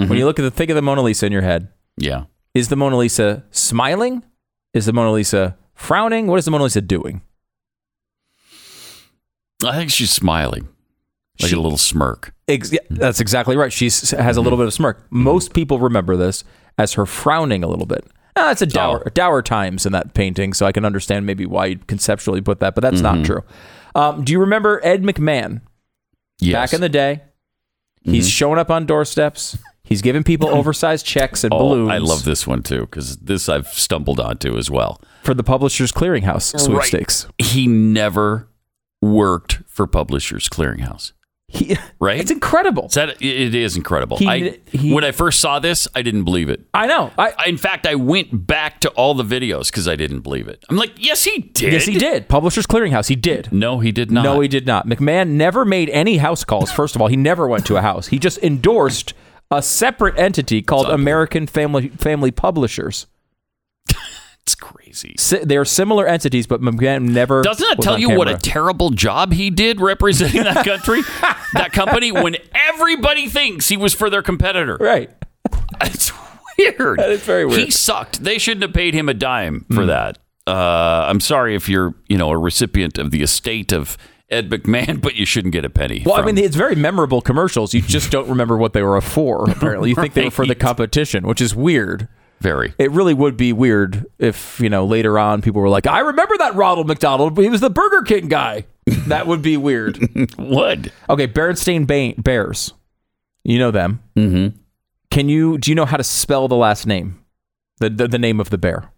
Mm-hmm. 0.00 0.08
When 0.08 0.18
you 0.20 0.24
look 0.24 0.38
at 0.38 0.42
the 0.42 0.52
think 0.52 0.70
of 0.70 0.76
the 0.76 0.82
Mona 0.82 1.02
Lisa 1.02 1.26
in 1.26 1.32
your 1.32 1.42
head, 1.42 1.68
yeah. 1.96 2.24
is 2.54 2.68
the 2.68 2.76
Mona 2.76 2.96
Lisa 2.96 3.44
smiling? 3.50 4.22
Is 4.72 4.86
the 4.86 4.92
Mona 4.92 5.10
Lisa 5.12 5.56
frowning? 5.74 6.28
What 6.28 6.38
is 6.38 6.44
the 6.44 6.52
Mona 6.52 6.64
Lisa 6.64 6.80
doing? 6.80 7.22
I 9.64 9.76
think 9.76 9.90
she's 9.90 10.10
smiling, 10.10 10.68
like 11.40 11.50
She- 11.50 11.56
a 11.56 11.60
little 11.60 11.78
smirk. 11.78 12.32
Ex- 12.46 12.72
yeah, 12.72 12.80
that's 12.90 13.20
exactly 13.20 13.56
right. 13.56 13.72
She 13.72 13.86
has 13.86 14.36
a 14.36 14.40
little 14.40 14.58
bit 14.58 14.66
of 14.66 14.74
smirk. 14.74 15.06
Most 15.10 15.54
people 15.54 15.78
remember 15.78 16.16
this 16.16 16.44
as 16.78 16.94
her 16.94 17.06
frowning 17.06 17.62
a 17.62 17.68
little 17.68 17.86
bit. 17.86 18.04
Ah, 18.36 18.50
it's 18.50 18.62
a 18.62 18.66
dour, 18.66 19.02
Oh. 19.06 19.10
dour 19.10 19.42
times 19.42 19.86
in 19.86 19.92
that 19.92 20.12
painting, 20.14 20.52
so 20.54 20.66
I 20.66 20.72
can 20.72 20.84
understand 20.84 21.24
maybe 21.26 21.46
why 21.46 21.66
you'd 21.66 21.86
conceptually 21.86 22.40
put 22.40 22.58
that, 22.60 22.74
but 22.74 22.82
that's 22.82 23.00
Mm-hmm. 23.00 23.16
not 23.18 23.24
true. 23.24 23.44
Um, 23.94 24.24
do 24.24 24.32
you 24.32 24.40
remember 24.40 24.80
Ed 24.82 25.02
McMahon? 25.04 25.60
Yes. 26.40 26.52
Back 26.52 26.72
in 26.74 26.80
the 26.80 26.88
day, 26.88 27.22
he's 28.02 28.28
showing 28.28 28.58
up 28.58 28.70
on 28.70 28.86
doorsteps. 28.86 29.56
He's 29.84 30.02
giving 30.02 30.24
people 30.24 30.48
oversized 30.52 31.06
checks 31.06 31.44
and 31.44 31.54
oh, 31.54 31.58
balloons. 31.58 31.90
I 31.90 31.98
love 31.98 32.24
this 32.24 32.44
one 32.46 32.62
too 32.64 32.80
because 32.80 33.16
this 33.18 33.48
I've 33.48 33.68
stumbled 33.68 34.18
onto 34.18 34.56
as 34.58 34.68
well. 34.70 35.00
for 35.22 35.32
the 35.34 35.44
Publishers 35.44 35.92
Clearinghouse 35.92 36.58
sweepstakes. 36.60 37.28
He 37.38 37.66
never 37.68 38.48
worked 39.00 39.60
for 39.68 39.86
Publishers 39.86 40.48
Clearinghouse. 40.48 41.12
He, 41.54 41.76
Right? 42.00 42.18
It's 42.20 42.30
incredible. 42.30 42.86
Is 42.86 42.94
that 42.94 43.10
it 43.22 43.54
is 43.54 43.76
incredible. 43.76 44.16
He- 44.16 44.28
I, 44.28 44.58
he- 44.70 44.92
when 44.92 45.04
I 45.04 45.12
first 45.12 45.40
saw 45.40 45.58
this, 45.60 45.86
I 45.94 46.02
didn't 46.02 46.24
believe 46.24 46.48
it. 46.48 46.66
I 46.74 46.86
know. 46.86 47.12
I, 47.16 47.32
I, 47.38 47.48
in 47.48 47.56
fact, 47.56 47.86
I 47.86 47.94
went 47.94 48.46
back 48.46 48.80
to 48.80 48.90
all 48.90 49.14
the 49.14 49.22
videos 49.24 49.66
because 49.66 49.86
I 49.86 49.94
didn't 49.96 50.20
believe 50.20 50.48
it. 50.48 50.64
I'm 50.68 50.76
like, 50.76 50.92
yes, 50.96 51.24
he 51.24 51.38
did. 51.38 51.72
yes, 51.72 51.84
he 51.86 51.96
did. 51.96 52.28
Publishers 52.28 52.66
Clearinghouse. 52.66 53.08
He 53.08 53.16
did. 53.16 53.52
No, 53.52 53.78
he 53.78 53.92
did 53.92 54.10
not. 54.10 54.24
No, 54.24 54.40
he 54.40 54.48
did 54.48 54.66
not. 54.66 54.86
McMahon 54.86 55.28
never 55.30 55.64
made 55.64 55.88
any 55.90 56.16
house 56.16 56.44
calls. 56.44 56.72
First 56.72 56.96
of 56.96 57.00
all, 57.02 57.08
he 57.08 57.16
never 57.16 57.46
went 57.46 57.66
to 57.66 57.76
a 57.76 57.80
house. 57.82 58.08
He 58.08 58.18
just 58.18 58.38
endorsed 58.42 59.14
a 59.50 59.62
separate 59.62 60.18
entity 60.18 60.60
called. 60.62 60.86
American 60.90 61.46
Family 61.46 61.88
Family 61.90 62.30
Publishers. 62.32 63.06
It's 64.46 64.54
crazy. 64.54 65.14
Si- 65.18 65.38
they're 65.42 65.64
similar 65.64 66.06
entities, 66.06 66.46
but 66.46 66.60
McMahon 66.60 67.08
never. 67.08 67.40
Doesn't 67.42 67.66
that 67.66 67.78
was 67.78 67.84
tell 67.84 67.94
on 67.94 68.00
you 68.00 68.10
what 68.10 68.28
a 68.28 68.36
terrible 68.36 68.90
job 68.90 69.32
he 69.32 69.48
did 69.48 69.80
representing 69.80 70.42
that 70.42 70.64
country, 70.66 71.00
that 71.54 71.70
company, 71.72 72.12
when 72.12 72.36
everybody 72.54 73.26
thinks 73.28 73.68
he 73.68 73.78
was 73.78 73.94
for 73.94 74.10
their 74.10 74.22
competitor? 74.22 74.76
right? 74.78 75.10
It's 75.80 76.12
weird. 76.58 76.98
That 76.98 77.10
is 77.10 77.22
very 77.22 77.46
weird. 77.46 77.60
He 77.60 77.70
sucked. 77.70 78.22
They 78.22 78.36
shouldn't 78.36 78.62
have 78.62 78.74
paid 78.74 78.92
him 78.92 79.08
a 79.08 79.14
dime 79.14 79.64
for 79.74 79.86
that. 79.86 80.18
Uh, 80.46 81.06
I'm 81.08 81.20
sorry 81.20 81.54
if 81.54 81.68
you're, 81.70 81.94
you 82.08 82.18
know, 82.18 82.28
a 82.30 82.36
recipient 82.36 82.98
of 82.98 83.12
the 83.12 83.22
estate 83.22 83.72
of 83.72 83.96
Ed 84.30 84.50
McMahon, 84.50 85.00
but 85.00 85.14
you 85.14 85.24
shouldn't 85.24 85.52
get 85.52 85.64
a 85.64 85.70
penny. 85.70 86.02
Well, 86.04 86.16
I 86.16 86.22
mean, 86.22 86.36
it's 86.36 86.56
very 86.56 86.74
memorable 86.74 87.22
commercials. 87.22 87.72
You 87.72 87.80
just 87.80 88.10
don't 88.10 88.28
remember 88.28 88.58
what 88.58 88.74
they 88.74 88.82
were 88.82 89.00
for. 89.00 89.50
Apparently, 89.50 89.88
you 89.88 89.94
think 89.94 90.12
they 90.12 90.24
were 90.26 90.30
for 90.30 90.46
the 90.46 90.54
competition, 90.68 91.26
which 91.26 91.40
is 91.40 91.54
weird. 91.54 92.08
Very. 92.40 92.74
It 92.78 92.90
really 92.90 93.14
would 93.14 93.36
be 93.36 93.52
weird 93.52 94.04
if 94.18 94.60
you 94.60 94.68
know 94.68 94.84
later 94.84 95.18
on 95.18 95.42
people 95.42 95.60
were 95.60 95.68
like, 95.68 95.86
"I 95.86 96.00
remember 96.00 96.36
that 96.38 96.54
Ronald 96.54 96.86
McDonald. 96.86 97.36
He 97.38 97.48
was 97.48 97.60
the 97.60 97.70
Burger 97.70 98.02
King 98.02 98.28
guy." 98.28 98.66
that 99.06 99.26
would 99.26 99.40
be 99.42 99.56
weird. 99.56 99.98
Would. 100.38 100.92
Okay, 101.08 101.26
Berenstain 101.26 101.86
ba- 101.86 102.20
Bears. 102.20 102.74
You 103.42 103.58
know 103.58 103.70
them. 103.70 104.02
Mm-hmm. 104.16 104.56
Can 105.10 105.28
you 105.28 105.58
do 105.58 105.70
you 105.70 105.74
know 105.74 105.86
how 105.86 105.96
to 105.96 106.04
spell 106.04 106.48
the 106.48 106.56
last 106.56 106.86
name? 106.86 107.18
The 107.78 107.88
the, 107.90 108.08
the 108.08 108.18
name 108.18 108.40
of 108.40 108.50
the 108.50 108.58
bear. 108.58 108.90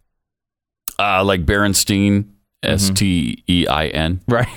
Uh, 0.99 1.23
like 1.25 1.45
Berenstein, 1.47 2.25
Mm-hmm. 2.65 2.73
S 2.75 2.91
T 2.91 3.45
E 3.49 3.67
I 3.69 3.89
N. 3.89 4.23
Right. 4.27 4.49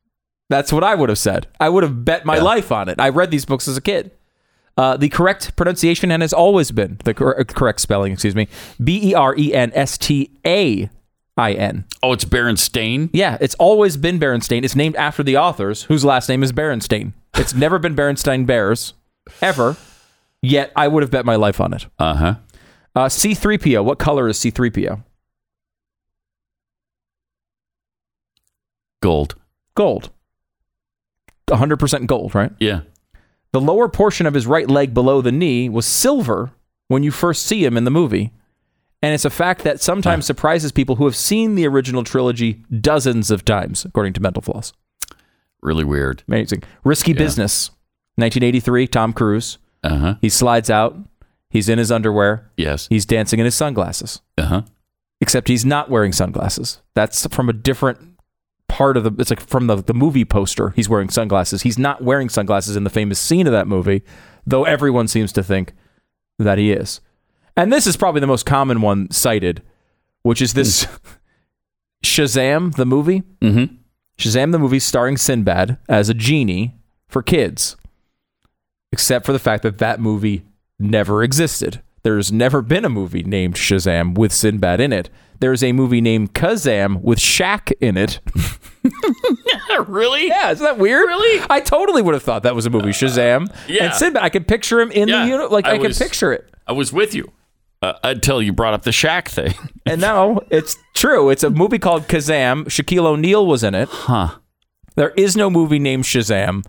That's 0.50 0.72
what 0.72 0.84
I 0.84 0.94
would 0.94 1.08
have 1.08 1.18
said. 1.18 1.46
I 1.58 1.68
would 1.68 1.82
have 1.82 2.04
bet 2.04 2.24
my 2.24 2.36
Yeah. 2.36 2.42
life 2.42 2.70
on 2.72 2.88
it. 2.88 3.00
I 3.00 3.08
read 3.08 3.30
these 3.30 3.44
books 3.44 3.66
as 3.68 3.76
a 3.76 3.80
kid. 3.80 4.12
Uh, 4.78 4.96
the 4.96 5.08
correct 5.08 5.56
pronunciation 5.56 6.12
and 6.12 6.22
has 6.22 6.32
always 6.32 6.70
been 6.70 6.98
the 7.02 7.12
cor- 7.12 7.44
correct 7.44 7.80
spelling. 7.80 8.12
Excuse 8.12 8.36
me. 8.36 8.46
B 8.82 9.10
e 9.10 9.14
r 9.14 9.34
e 9.36 9.52
n 9.52 9.72
s 9.74 9.98
t 9.98 10.30
a 10.46 10.88
i 11.36 11.52
n. 11.52 11.84
Oh, 12.00 12.12
it's 12.12 12.24
Berenstain. 12.24 13.10
Yeah, 13.12 13.38
it's 13.40 13.56
always 13.56 13.96
been 13.96 14.20
Berenstain. 14.20 14.64
It's 14.64 14.76
named 14.76 14.94
after 14.94 15.24
the 15.24 15.36
authors 15.36 15.82
whose 15.82 16.04
last 16.04 16.28
name 16.28 16.44
is 16.44 16.52
Berenstain. 16.52 17.12
It's 17.34 17.54
never 17.54 17.80
been 17.80 17.96
Berenstain 17.96 18.46
Bears, 18.46 18.94
ever. 19.42 19.76
Yet 20.42 20.70
I 20.76 20.86
would 20.86 21.02
have 21.02 21.10
bet 21.10 21.24
my 21.24 21.34
life 21.34 21.60
on 21.60 21.74
it. 21.74 21.86
Uh 21.98 22.14
huh. 22.14 22.34
Uh, 22.94 23.06
C3PO. 23.06 23.84
What 23.84 23.98
color 23.98 24.28
is 24.28 24.38
C3PO? 24.38 25.02
Gold. 29.02 29.34
Gold. 29.74 30.10
100% 31.48 32.06
gold, 32.06 32.34
right? 32.34 32.52
Yeah. 32.60 32.82
The 33.52 33.60
lower 33.60 33.88
portion 33.88 34.26
of 34.26 34.34
his 34.34 34.46
right 34.46 34.68
leg 34.68 34.92
below 34.94 35.20
the 35.20 35.32
knee 35.32 35.68
was 35.68 35.86
silver 35.86 36.52
when 36.88 37.02
you 37.02 37.10
first 37.10 37.46
see 37.46 37.64
him 37.64 37.76
in 37.76 37.84
the 37.84 37.90
movie. 37.90 38.32
And 39.02 39.14
it's 39.14 39.24
a 39.24 39.30
fact 39.30 39.62
that 39.62 39.80
sometimes 39.80 40.26
surprises 40.26 40.72
people 40.72 40.96
who 40.96 41.04
have 41.04 41.14
seen 41.16 41.54
the 41.54 41.66
original 41.66 42.02
trilogy 42.02 42.64
dozens 42.80 43.30
of 43.30 43.44
times, 43.44 43.84
according 43.84 44.12
to 44.14 44.20
Mental 44.20 44.42
Floss. 44.42 44.72
Really 45.62 45.84
weird. 45.84 46.24
Amazing. 46.26 46.64
Risky 46.84 47.12
Business, 47.12 47.70
1983, 48.16 48.86
Tom 48.88 49.12
Cruise. 49.12 49.58
Uh 49.84 49.96
huh. 49.98 50.14
He 50.20 50.28
slides 50.28 50.68
out. 50.68 50.96
He's 51.50 51.68
in 51.68 51.78
his 51.78 51.92
underwear. 51.92 52.50
Yes. 52.56 52.88
He's 52.88 53.06
dancing 53.06 53.38
in 53.38 53.44
his 53.44 53.54
sunglasses. 53.54 54.20
Uh 54.36 54.44
huh. 54.44 54.62
Except 55.20 55.48
he's 55.48 55.64
not 55.64 55.90
wearing 55.90 56.12
sunglasses. 56.12 56.80
That's 56.94 57.26
from 57.28 57.48
a 57.48 57.52
different 57.52 58.07
part 58.68 58.96
of 58.96 59.04
the. 59.04 59.12
It's 59.18 59.30
like 59.30 59.40
from 59.40 59.66
the 59.66 59.76
the 59.76 59.94
movie 59.94 60.24
poster. 60.24 60.70
He's 60.70 60.88
wearing 60.88 61.08
sunglasses. 61.08 61.62
He's 61.62 61.78
not 61.78 62.02
wearing 62.02 62.28
sunglasses 62.28 62.76
in 62.76 62.84
the 62.84 62.90
famous 62.90 63.18
scene 63.18 63.46
of 63.46 63.52
that 63.52 63.66
movie, 63.66 64.02
though 64.46 64.64
everyone 64.64 65.08
seems 65.08 65.32
to 65.32 65.42
think 65.42 65.72
that 66.38 66.58
he 66.58 66.72
is. 66.72 67.00
And 67.56 67.72
this 67.72 67.86
is 67.86 67.96
probably 67.96 68.20
the 68.20 68.26
most 68.26 68.46
common 68.46 68.80
one 68.80 69.10
cited, 69.10 69.62
which 70.22 70.40
is 70.40 70.54
this 70.54 70.86
Shazam 72.04 72.74
the 72.76 72.86
movie. 72.86 73.22
Mm-hmm. 73.40 73.74
Shazam 74.18 74.52
the 74.52 74.58
movie 74.58 74.78
starring 74.78 75.16
Sinbad 75.16 75.78
as 75.88 76.08
a 76.08 76.14
genie 76.14 76.74
for 77.08 77.22
kids. 77.22 77.76
Except 78.92 79.26
for 79.26 79.32
the 79.32 79.38
fact 79.38 79.62
that 79.64 79.78
that 79.78 80.00
movie 80.00 80.44
never 80.78 81.22
existed. 81.22 81.82
There's 82.08 82.32
never 82.32 82.62
been 82.62 82.86
a 82.86 82.88
movie 82.88 83.22
named 83.22 83.56
Shazam 83.56 84.16
with 84.16 84.32
Sinbad 84.32 84.80
in 84.80 84.94
it. 84.94 85.10
There's 85.40 85.62
a 85.62 85.72
movie 85.72 86.00
named 86.00 86.32
Kazam 86.32 87.02
with 87.02 87.18
Shaq 87.18 87.70
in 87.82 87.98
it. 87.98 88.20
really? 89.86 90.28
Yeah, 90.28 90.50
isn't 90.52 90.64
that 90.64 90.78
weird? 90.78 91.06
Really? 91.06 91.44
I 91.50 91.60
totally 91.60 92.00
would 92.00 92.14
have 92.14 92.22
thought 92.22 92.44
that 92.44 92.54
was 92.54 92.64
a 92.64 92.70
movie, 92.70 92.92
Shazam. 92.92 93.54
Yeah. 93.68 93.84
And 93.84 93.94
Sinbad, 93.94 94.22
I 94.22 94.30
could 94.30 94.48
picture 94.48 94.80
him 94.80 94.90
in 94.90 95.08
Yeah, 95.08 95.24
the 95.26 95.28
unit. 95.32 95.52
Like, 95.52 95.66
I, 95.66 95.72
I 95.72 95.78
could 95.78 95.94
picture 95.94 96.32
it. 96.32 96.50
I 96.66 96.72
was 96.72 96.94
with 96.94 97.14
you 97.14 97.30
uh, 97.82 97.92
until 98.02 98.40
you 98.40 98.54
brought 98.54 98.72
up 98.72 98.84
the 98.84 98.90
Shaq 98.90 99.28
thing. 99.28 99.52
And 99.84 100.00
now 100.00 100.40
it's 100.48 100.78
true. 100.94 101.28
It's 101.28 101.42
a 101.42 101.50
movie 101.50 101.78
called 101.78 102.04
Kazam. 102.08 102.64
Shaquille 102.68 103.04
O'Neal 103.04 103.46
was 103.46 103.62
in 103.62 103.74
it. 103.74 103.90
Huh. 103.90 104.36
There 104.96 105.10
is 105.10 105.36
no 105.36 105.50
movie 105.50 105.78
named 105.78 106.04
Shazam 106.04 106.64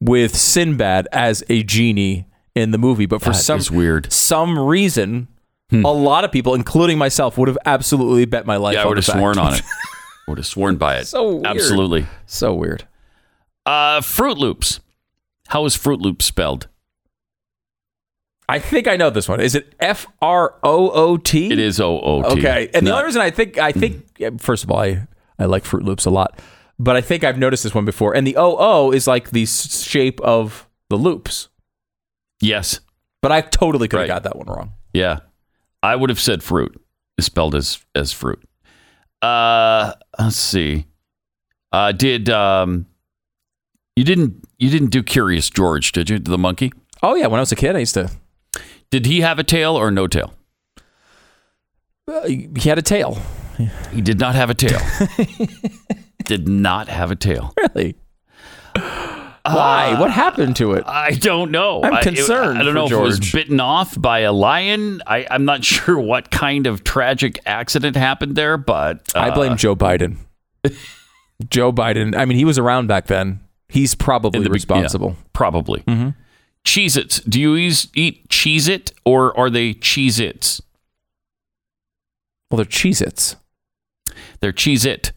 with 0.00 0.36
Sinbad 0.36 1.08
as 1.10 1.42
a 1.48 1.64
genie 1.64 2.26
in 2.54 2.70
the 2.70 2.78
movie, 2.78 3.06
but 3.06 3.20
for 3.20 3.30
That 3.30 3.34
some 3.36 3.60
weird. 3.76 4.06
Hmm. 4.06 4.10
some 4.10 4.58
reason, 4.58 5.28
a 5.72 5.76
lot 5.76 6.24
of 6.24 6.30
people, 6.30 6.54
including 6.54 6.98
myself, 6.98 7.36
would 7.36 7.48
have 7.48 7.58
absolutely 7.66 8.24
bet 8.26 8.46
my 8.46 8.56
life. 8.56 8.74
Yeah, 8.74 8.84
I 8.84 8.86
would 8.86 8.96
have 8.96 9.04
sworn 9.06 9.38
on 9.38 9.54
it. 9.54 9.62
Would 10.26 10.38
have 10.38 10.46
sworn 10.46 10.76
by 10.76 10.96
it. 10.96 11.04
So 11.06 11.32
weird. 11.34 11.46
Absolutely. 11.46 12.06
so 12.24 12.54
weird. 12.54 12.86
Uh, 13.66 14.00
Fruit 14.00 14.38
Loops. 14.38 14.80
How 15.48 15.66
is 15.66 15.74
Fruit 15.76 16.00
Loop 16.00 16.22
spelled? 16.22 16.66
I 18.48 18.58
think 18.58 18.86
I 18.86 18.96
know 18.96 19.10
this 19.10 19.28
one. 19.28 19.40
Is 19.40 19.54
it 19.54 19.74
F 19.80 20.06
R 20.22 20.54
O 20.62 20.90
O 20.90 21.16
T? 21.18 21.50
It 21.52 21.58
is 21.58 21.80
O 21.80 22.00
O 22.00 22.22
T. 22.22 22.38
Okay. 22.40 22.70
And 22.72 22.86
the 22.86 22.90
Not- 22.90 22.96
only 22.98 23.06
reason 23.06 23.20
I 23.22 23.30
think 23.30 23.58
I 23.58 23.72
think 23.72 24.40
first 24.40 24.64
of 24.64 24.70
all 24.70 24.78
I 24.80 25.06
I 25.38 25.46
like 25.46 25.64
Fruit 25.64 25.82
Loops 25.82 26.04
a 26.06 26.10
lot, 26.10 26.40
but 26.78 26.96
I 26.96 27.00
think 27.00 27.24
I've 27.24 27.38
noticed 27.38 27.62
this 27.64 27.74
one 27.74 27.84
before. 27.84 28.14
And 28.16 28.26
the 28.26 28.36
O 28.36 28.56
O 28.58 28.92
is 28.92 29.06
like 29.06 29.30
the 29.30 29.44
shape 29.46 30.20
of 30.20 30.68
the 30.90 30.96
loops. 30.96 31.48
Yes. 32.40 32.80
But 33.22 33.32
I 33.32 33.40
totally 33.40 33.88
could 33.88 34.00
have 34.00 34.08
Right. 34.08 34.14
got 34.14 34.24
that 34.24 34.36
one 34.36 34.46
wrong. 34.46 34.72
Yeah. 34.92 35.20
I 35.82 35.96
would 35.96 36.10
have 36.10 36.20
said 36.20 36.42
fruit. 36.42 36.80
It's 37.18 37.26
spelled 37.26 37.54
as 37.54 37.84
as 37.94 38.12
fruit. 38.12 38.42
Uh 39.22 39.92
let's 40.18 40.36
see. 40.36 40.86
Uh 41.72 41.92
did 41.92 42.28
um 42.28 42.86
you 43.96 44.04
didn't 44.04 44.44
you 44.58 44.70
didn't 44.70 44.90
do 44.90 45.02
Curious 45.02 45.48
George, 45.50 45.92
did 45.92 46.10
you? 46.10 46.18
The 46.18 46.38
monkey? 46.38 46.72
Oh 47.02 47.14
yeah, 47.14 47.26
when 47.26 47.38
I 47.38 47.42
was 47.42 47.52
a 47.52 47.56
kid, 47.56 47.76
I 47.76 47.80
used 47.80 47.94
to. 47.94 48.10
Did 48.90 49.06
he 49.06 49.20
have 49.20 49.38
a 49.38 49.44
tail 49.44 49.76
or 49.76 49.90
no 49.90 50.06
tail? 50.06 50.34
Uh, 52.06 52.26
he 52.26 52.68
had 52.68 52.78
a 52.78 52.82
tail. 52.82 53.18
He 53.92 54.00
did 54.00 54.18
not 54.20 54.34
have 54.34 54.50
a 54.50 54.54
tail. 54.54 54.78
did 56.24 56.48
not 56.48 56.88
have 56.88 57.10
a 57.10 57.16
tail. 57.16 57.54
Really? 57.56 57.96
Why? 59.46 59.98
what 60.00 60.10
happened 60.10 60.56
to 60.56 60.72
it? 60.72 60.84
I 60.86 61.10
don't 61.12 61.50
know. 61.50 61.82
I'm 61.82 61.94
I- 61.94 62.00
it- 62.00 62.02
concerned 62.02 62.58
I, 62.58 62.62
don't 62.62 62.74
know 62.74 62.86
if 62.86 62.92
it 62.92 62.96
was 62.98 63.30
bitten 63.32 63.60
off 63.60 64.00
by 64.00 64.20
a 64.20 64.32
lion. 64.32 65.02
I, 65.06 65.26
I'm 65.30 65.44
not 65.44 65.64
sure 65.74 65.98
what 65.98 66.30
kind 66.30 66.66
of 66.66 66.82
tragic 66.84 67.38
accident 67.44 67.96
happened 67.96 68.36
there, 68.36 68.56
but 68.56 69.10
uh, 69.14 69.20
I 69.20 69.30
blame 69.30 69.56
Joe 69.56 69.76
Biden. 69.76 70.16
Joe 71.50 71.72
Biden. 71.72 72.16
I 72.16 72.24
mean, 72.24 72.38
he 72.38 72.44
was 72.44 72.58
around 72.58 72.86
back 72.86 73.06
then. 73.06 73.40
He's 73.68 73.94
probably 73.94 74.44
the 74.44 74.50
responsible. 74.50 75.10
yeah, 75.10 75.24
probably. 75.32 75.80
Mm-hmm. 75.80 76.10
Cheez 76.64 76.96
Its. 76.96 77.20
Do 77.20 77.38
you 77.40 77.56
eat 77.56 78.28
Cheez 78.28 78.68
It 78.68 78.92
or 79.04 79.36
are 79.38 79.50
they 79.50 79.74
Cheez 79.74 80.20
Its? 80.20 80.62
Well, 82.50 82.56
they're 82.56 82.64
Cheez 82.66 83.02
Its. 83.02 83.36
They're 84.40 84.52
Cheez 84.52 84.86
It. 84.86 85.12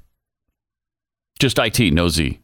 Just 1.39 1.59
IT, 1.59 1.79
no 1.93 2.09
Z. 2.09 2.39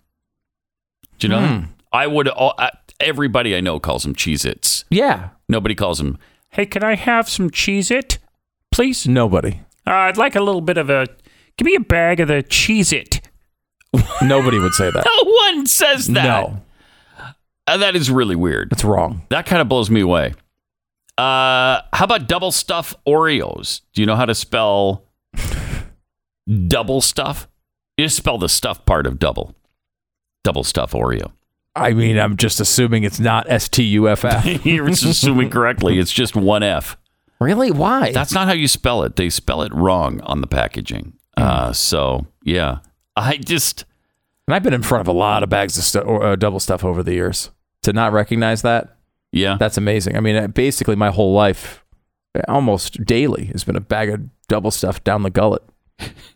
Do 1.20 1.28
you 1.28 1.34
know? 1.34 1.48
Hmm. 1.48 1.66
I 1.94 2.08
would, 2.08 2.28
all- 2.28 2.56
uh, 2.58 2.72
everybody 3.00 3.56
I 3.56 3.62
know 3.62 3.80
calls 3.80 4.04
them 4.04 4.16
Cheez 4.16 4.46
Its. 4.46 4.84
Yeah. 4.90 5.30
Nobody 5.48 5.76
calls 5.76 6.00
them, 6.00 6.18
hey, 6.50 6.66
can 6.66 6.84
I 6.84 6.96
have 6.96 7.30
some 7.30 7.50
Cheez 7.52 7.92
It, 7.92 8.18
please? 8.72 9.08
Nobody. 9.08 9.62
Uh, 9.88 9.92
I'd 9.92 10.18
like 10.18 10.36
a 10.36 10.42
little 10.42 10.62
bit 10.62 10.78
of 10.78 10.90
a, 10.90 11.06
give 11.58 11.66
me 11.66 11.76
a 11.76 11.80
bag 11.80 12.20
of 12.20 12.28
the 12.30 12.42
Cheez 12.44 12.92
It. 12.92 13.22
Nobody 14.24 14.58
would 14.58 14.74
say 14.74 14.90
that. 14.90 15.06
No 15.06 15.32
one 15.32 15.66
says 15.68 16.08
that. 16.08 16.24
No, 16.24 16.62
Uh, 17.68 17.78
that 17.78 17.96
is 17.96 18.10
really 18.10 18.36
weird. 18.36 18.72
that's 18.72 18.84
wrong. 18.84 19.22
That 19.30 19.46
kind 19.46 19.62
of 19.62 19.70
blows 19.70 19.90
me 19.92 20.02
away. 20.02 20.34
Uh, 21.18 21.82
how 21.94 22.06
about 22.06 22.28
double 22.28 22.52
stuff 22.52 22.96
Oreos? 23.08 23.82
Do 23.94 24.02
you 24.02 24.08
know 24.08 24.16
how 24.16 24.26
to 24.26 24.34
spell 24.34 25.06
double 26.68 27.02
stuff? 27.02 27.48
You 27.98 28.06
just 28.06 28.18
spell 28.18 28.38
the 28.40 28.50
stuff 28.50 28.84
part 28.86 29.06
of 29.06 29.20
double. 29.20 29.56
Double 30.44 30.64
stuff 30.64 30.94
Oreo. 30.94 31.32
I 31.76 31.94
mean, 31.94 32.20
I'm 32.20 32.38
just 32.38 32.60
assuming 32.60 33.04
it's 33.04 33.20
not 33.20 33.50
S 33.50 33.68
T 33.68 33.84
U 33.84 34.08
F 34.08 34.26
F. 34.26 34.46
You're 34.66 34.88
just 34.90 35.04
assuming 35.04 35.50
correctly. 35.50 35.98
It's 35.98 36.12
just 36.12 36.36
one 36.36 36.64
F. 36.64 36.98
Really? 37.40 37.72
Why? 37.72 38.12
That's 38.12 38.32
not 38.32 38.48
how 38.48 38.54
you 38.54 38.68
spell 38.68 39.04
it. 39.04 39.16
They 39.16 39.30
spell 39.30 39.64
it 39.64 39.74
wrong 39.74 40.22
on 40.22 40.42
the 40.42 40.48
packaging. 40.48 41.14
Uh, 41.36 41.74
so 41.74 42.28
yeah, 42.44 42.80
I 43.16 43.38
just 43.38 43.86
and 44.48 44.56
I've 44.56 44.64
been 44.64 44.74
in 44.74 44.84
front 44.84 45.02
of 45.02 45.08
a 45.08 45.18
lot 45.18 45.44
of 45.44 45.50
bags 45.50 45.78
of 45.78 45.84
stu- 45.84 46.00
or, 46.00 46.24
uh, 46.24 46.36
double 46.36 46.60
stuff 46.60 46.84
over 46.84 47.02
the 47.02 47.14
years. 47.14 47.52
To 47.84 47.94
not 47.94 48.14
recognize 48.14 48.62
that, 48.62 48.98
yeah. 49.32 49.58
that's 49.60 49.78
amazing. 49.78 50.16
I 50.16 50.22
mean, 50.22 50.36
uh, 50.36 50.48
basically, 50.48 50.96
my 50.96 51.10
whole 51.12 51.34
life, 51.34 51.84
uh, 52.36 52.42
almost 52.48 53.04
daily, 53.04 53.46
has 53.46 53.64
been 53.64 53.76
a 53.76 53.82
bag 53.82 54.10
of 54.10 54.22
double 54.48 54.72
stuff 54.72 55.04
down 55.04 55.24
the 55.24 55.30
gullet. 55.30 55.64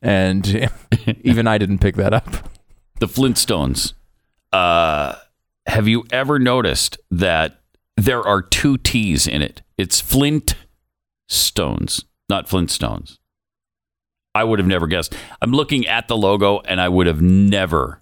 And 0.02 0.70
even 1.22 1.48
I 1.48 1.58
didn't 1.58 1.80
pick 1.80 1.96
that 1.96 2.14
up. 2.14 2.50
the 3.00 3.08
Flintstones. 3.08 3.94
Uh, 4.52 5.16
have 5.68 5.88
you 5.88 6.06
ever 6.12 6.40
noticed 6.40 6.98
that 7.12 7.62
there 7.96 8.22
are 8.26 8.42
two 8.42 8.78
T's 8.78 9.28
in 9.28 9.42
it? 9.42 9.62
It's 9.78 10.00
Flint 10.02 10.56
Stones, 11.28 12.06
not 12.30 12.48
Flintstones. 12.48 13.18
I 14.34 14.44
would 14.44 14.60
have 14.60 14.68
never 14.68 14.88
guessed. 14.88 15.16
I'm 15.42 15.52
looking 15.52 15.88
at 15.88 16.08
the 16.08 16.16
logo 16.18 16.60
and 16.60 16.80
I 16.80 16.90
would 16.90 17.08
have 17.08 17.22
never, 17.22 18.02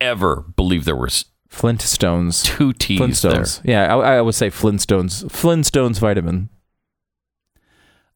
ever 0.00 0.44
believed 0.56 0.86
there 0.86 0.96
was 0.96 1.26
Flintstones. 1.50 2.44
two 2.44 2.72
T's 2.72 3.00
Flintstones. 3.00 3.60
Yeah, 3.64 3.94
I, 3.94 4.16
I 4.16 4.20
would 4.20 4.34
say 4.34 4.48
Flintstones. 4.50 5.24
Flintstones 5.26 5.98
vitamin. 5.98 6.48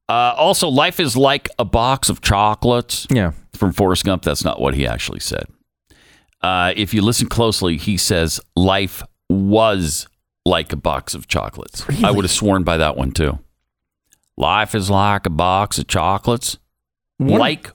there. 0.09 0.17
Uh, 0.17 0.35
also, 0.35 0.69
life 0.69 0.99
is 1.01 1.17
like 1.17 1.49
a 1.59 1.65
box 1.65 2.09
of 2.09 2.21
chocolates. 2.21 3.07
Yeah. 3.11 3.33
from 3.55 3.73
Forrest 3.73 4.05
Gump. 4.05 4.23
That's 4.23 4.45
not 4.45 4.61
what 4.61 4.75
he 4.75 4.87
actually 4.87 5.21
said. 5.21 5.45
Uh, 6.43 6.73
if 6.77 6.93
you 6.93 7.03
listen 7.03 7.29
closely, 7.29 7.77
he 7.77 7.97
says 7.97 8.41
life 8.57 9.03
was 9.31 10.09
like 10.45 10.73
a 10.73 10.77
box 10.77 11.15
of 11.15 11.29
chocolates. 11.29 11.85
I 12.03 12.11
would 12.11 12.25
have 12.25 12.33
sworn 12.33 12.65
by 12.65 12.77
that 12.79 12.97
one 12.97 13.13
too. 13.13 13.39
Life 14.37 14.75
is 14.75 14.91
like 14.91 15.27
a 15.27 15.31
box 15.31 15.79
of 15.79 15.87
chocolates. 15.87 16.59
Like 17.19 17.71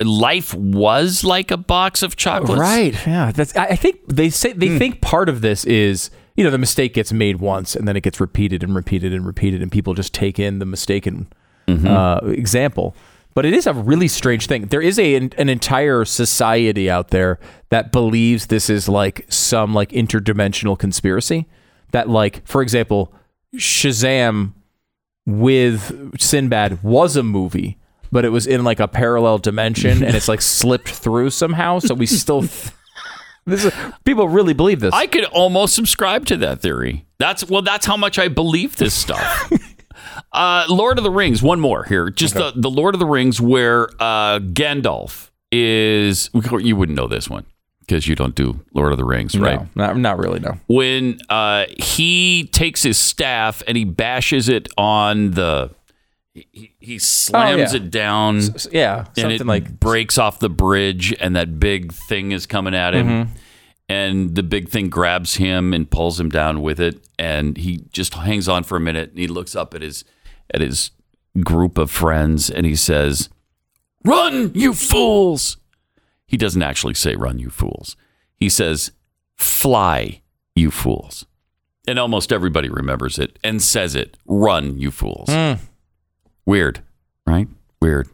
life 0.00 0.52
was 0.54 1.22
like 1.22 1.50
a 1.50 1.56
box 1.56 2.02
of 2.02 2.16
chocolates. 2.16 2.60
Right. 2.60 3.06
Yeah. 3.06 3.30
That's. 3.30 3.54
I 3.56 3.76
think 3.76 4.00
they 4.08 4.28
say 4.30 4.52
they 4.52 4.76
think 4.78 5.00
part 5.00 5.28
of 5.28 5.40
this 5.40 5.64
is 5.64 6.10
you 6.34 6.42
know 6.42 6.50
the 6.50 6.58
mistake 6.58 6.94
gets 6.94 7.12
made 7.12 7.36
once 7.36 7.76
and 7.76 7.86
then 7.86 7.96
it 7.96 8.02
gets 8.02 8.18
repeated 8.20 8.62
and 8.64 8.74
repeated 8.74 9.12
and 9.12 9.24
repeated 9.24 9.62
and 9.62 9.70
people 9.70 9.94
just 9.94 10.12
take 10.12 10.38
in 10.38 10.58
the 10.58 10.66
mistaken 10.66 11.28
uh, 11.68 12.20
example. 12.24 12.96
But 13.34 13.46
it 13.46 13.54
is 13.54 13.66
a 13.66 13.72
really 13.72 14.08
strange 14.08 14.46
thing. 14.46 14.66
There 14.66 14.82
is 14.82 14.98
a 14.98 15.14
an 15.14 15.48
entire 15.48 16.04
society 16.04 16.90
out 16.90 17.08
there 17.08 17.38
that 17.70 17.92
believes 17.92 18.46
this 18.46 18.68
is 18.68 18.88
like 18.88 19.24
some 19.28 19.72
like 19.72 19.90
interdimensional 19.90 20.78
conspiracy. 20.78 21.46
That 21.92 22.08
like, 22.08 22.46
for 22.46 22.62
example, 22.62 23.12
Shazam 23.56 24.52
with 25.26 26.18
Sinbad 26.20 26.82
was 26.82 27.16
a 27.16 27.22
movie, 27.22 27.78
but 28.10 28.24
it 28.24 28.30
was 28.30 28.46
in 28.46 28.64
like 28.64 28.80
a 28.80 28.88
parallel 28.88 29.38
dimension 29.38 30.02
and 30.02 30.14
it's 30.14 30.28
like 30.28 30.42
slipped 30.42 30.88
through 30.88 31.30
somehow. 31.30 31.78
So 31.78 31.94
we 31.94 32.06
still. 32.06 32.42
this 33.46 33.64
is, 33.64 33.72
people 34.04 34.28
really 34.28 34.52
believe 34.52 34.80
this. 34.80 34.92
I 34.92 35.06
could 35.06 35.24
almost 35.26 35.74
subscribe 35.74 36.26
to 36.26 36.36
that 36.38 36.60
theory. 36.60 37.06
That's 37.18 37.48
well, 37.48 37.62
that's 37.62 37.86
how 37.86 37.96
much 37.96 38.18
I 38.18 38.28
believe 38.28 38.76
this 38.76 38.94
stuff. 38.94 39.50
uh, 40.32 40.64
Lord 40.68 40.98
of 40.98 41.04
the 41.04 41.10
Rings. 41.10 41.42
One 41.42 41.60
more 41.60 41.84
here. 41.84 42.10
Just 42.10 42.34
the, 42.34 42.52
the 42.54 42.70
Lord 42.70 42.94
of 42.94 42.98
the 42.98 43.06
Rings, 43.06 43.40
where 43.40 43.88
uh, 44.00 44.38
Gandalf 44.40 45.30
is. 45.50 46.30
You 46.34 46.76
wouldn't 46.76 46.96
know 46.96 47.06
this 47.06 47.28
one 47.28 47.44
because 47.80 48.06
you 48.08 48.14
don't 48.14 48.34
do 48.34 48.60
Lord 48.74 48.92
of 48.92 48.98
the 48.98 49.04
Rings, 49.04 49.38
right? 49.38 49.60
No, 49.76 49.86
not, 49.86 49.96
not 49.98 50.18
really. 50.18 50.40
No. 50.40 50.58
When 50.68 51.18
uh, 51.28 51.66
he 51.78 52.48
takes 52.52 52.82
his 52.82 52.96
staff 52.98 53.62
and 53.66 53.76
he 53.76 53.84
bashes 53.84 54.48
it 54.48 54.68
on 54.78 55.32
the. 55.32 55.70
He, 56.34 56.72
he 56.80 56.98
slams 56.98 57.74
Oh, 57.74 57.76
yeah. 57.76 57.82
it 57.82 57.90
down 57.90 58.38
S- 58.38 58.66
Yeah, 58.72 59.04
and 59.18 59.30
it 59.32 59.44
like 59.44 59.78
breaks 59.78 60.16
off 60.16 60.38
the 60.38 60.48
bridge 60.48 61.14
and 61.20 61.36
that 61.36 61.60
big 61.60 61.92
thing 61.92 62.32
is 62.32 62.46
coming 62.46 62.74
at 62.74 62.94
him 62.94 63.06
Mm-hmm. 63.06 63.32
and 63.90 64.34
the 64.34 64.42
big 64.42 64.70
thing 64.70 64.88
grabs 64.88 65.34
him 65.34 65.74
and 65.74 65.90
pulls 65.90 66.18
him 66.18 66.30
down 66.30 66.62
with 66.62 66.80
it 66.80 67.06
and 67.18 67.58
he 67.58 67.84
just 67.92 68.14
hangs 68.14 68.48
on 68.48 68.64
for 68.64 68.76
a 68.78 68.80
minute 68.80 69.10
and 69.10 69.18
he 69.18 69.26
looks 69.26 69.54
up 69.54 69.74
at 69.74 69.82
his 69.82 70.06
at 70.52 70.60
his 70.60 70.90
group 71.42 71.78
of 71.78 71.90
friends 71.90 72.50
and 72.50 72.66
he 72.66 72.76
says 72.76 73.28
run 74.04 74.50
you 74.54 74.74
fools 74.74 75.56
he 76.26 76.36
doesn't 76.36 76.62
actually 76.62 76.94
say 76.94 77.14
run 77.16 77.38
you 77.38 77.48
fools 77.50 77.96
he 78.36 78.48
says 78.48 78.92
fly 79.36 80.20
you 80.54 80.70
fools 80.70 81.24
and 81.88 81.98
almost 81.98 82.32
everybody 82.32 82.68
remembers 82.68 83.18
it 83.18 83.38
and 83.42 83.62
says 83.62 83.94
it 83.94 84.16
run 84.26 84.78
you 84.78 84.90
fools 84.90 85.28
Hmm. 85.28 85.54
weird 86.46 86.82
right 87.26 87.48
weird 87.80 88.08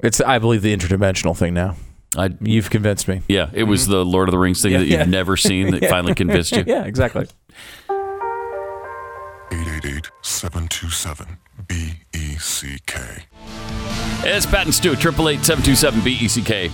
it's. 0.00 0.20
I 0.20 0.38
believe 0.38 0.62
the 0.62 0.72
interdimensional 0.76 1.36
thing 1.36 1.54
now. 1.54 1.74
I 2.16 2.30
You've 2.40 2.70
convinced 2.70 3.08
me. 3.08 3.22
yeah, 3.26 3.50
it 3.52 3.64
was 3.64 3.88
the 3.88 4.04
Lord 4.04 4.28
of 4.28 4.32
the 4.32 4.38
Rings 4.38 4.62
thing 4.62 4.72
that 4.74 4.82
you've 4.82 4.90
yeah. 4.90 5.04
never 5.04 5.36
seen 5.36 5.72
that 5.72 5.84
finally 5.90 6.14
convinced 6.14 6.52
you. 6.54 6.62
Yeah, 6.68 6.84
exactly. 6.84 7.26
888-727-BECK. 11.68 13.26
It's 14.24 14.46
Pat 14.46 14.64
and 14.66 14.74
Stu, 14.74 14.92
888-727-BECK. 14.94 16.72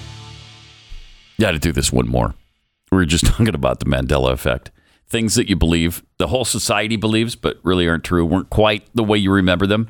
Got 1.41 1.51
to 1.53 1.59
do 1.59 1.73
this 1.73 1.93
one 1.93 2.09
more. 2.09 2.35
We 2.91 2.97
were 2.99 3.05
just 3.07 3.27
talking 3.29 3.55
about 3.55 3.81
the 3.81 3.87
Mandela 3.87 4.33
effect. 4.33 4.71
Things 5.09 5.35
that 5.35 5.49
you 5.49 5.57
believe, 5.57 6.03
the 6.19 6.29
whole 6.29 6.45
society 6.45 6.97
believes, 6.97 7.37
but 7.37 7.59
really 7.63 7.87
aren't 7.89 8.05
true, 8.05 8.25
weren't 8.25 8.51
quite 8.51 8.87
the 8.95 9.05
way 9.05 9.19
you 9.19 9.31
remember 9.33 9.67
them. 9.67 9.89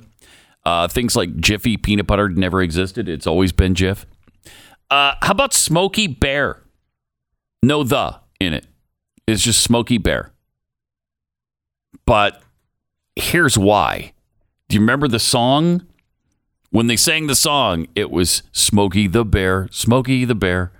Uh, 0.65 0.89
things 0.89 1.15
like 1.15 1.37
Jiffy 1.37 1.77
peanut 1.77 2.07
butter 2.07 2.29
never 2.29 2.63
existed. 2.63 3.09
It's 3.09 3.27
always 3.27 3.53
been 3.53 3.75
Jif. 3.75 4.05
Uh, 4.91 5.15
how 5.23 5.31
about 5.33 5.53
Smokey 5.53 6.07
Bear? 6.09 6.63
No 7.63 7.85
the 7.85 8.19
in 8.41 8.53
it. 8.55 8.67
It's 9.27 9.43
just 9.43 9.63
Smokey 9.63 9.99
Bear. 9.99 10.33
but 12.07 12.43
here's 13.17 13.57
why. 13.57 14.13
Do 14.75 14.79
you 14.79 14.81
remember 14.81 15.07
the 15.07 15.21
song? 15.21 15.87
When 16.71 16.89
they 16.89 16.97
sang 16.97 17.29
the 17.29 17.37
song, 17.37 17.87
it 17.95 18.11
was 18.11 18.43
Smokey 18.51 19.07
the 19.07 19.25
Bear, 19.25 19.69
Smokey 19.71 20.25
the 20.25 20.35
Bear, 20.35 20.73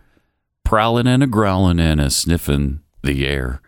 prowling 0.65 1.07
and 1.07 1.23
a 1.23 1.29
growling 1.29 1.79
and 1.79 2.01
a 2.01 2.11
sniffing 2.11 2.81
the 3.05 3.25
air. 3.25 3.63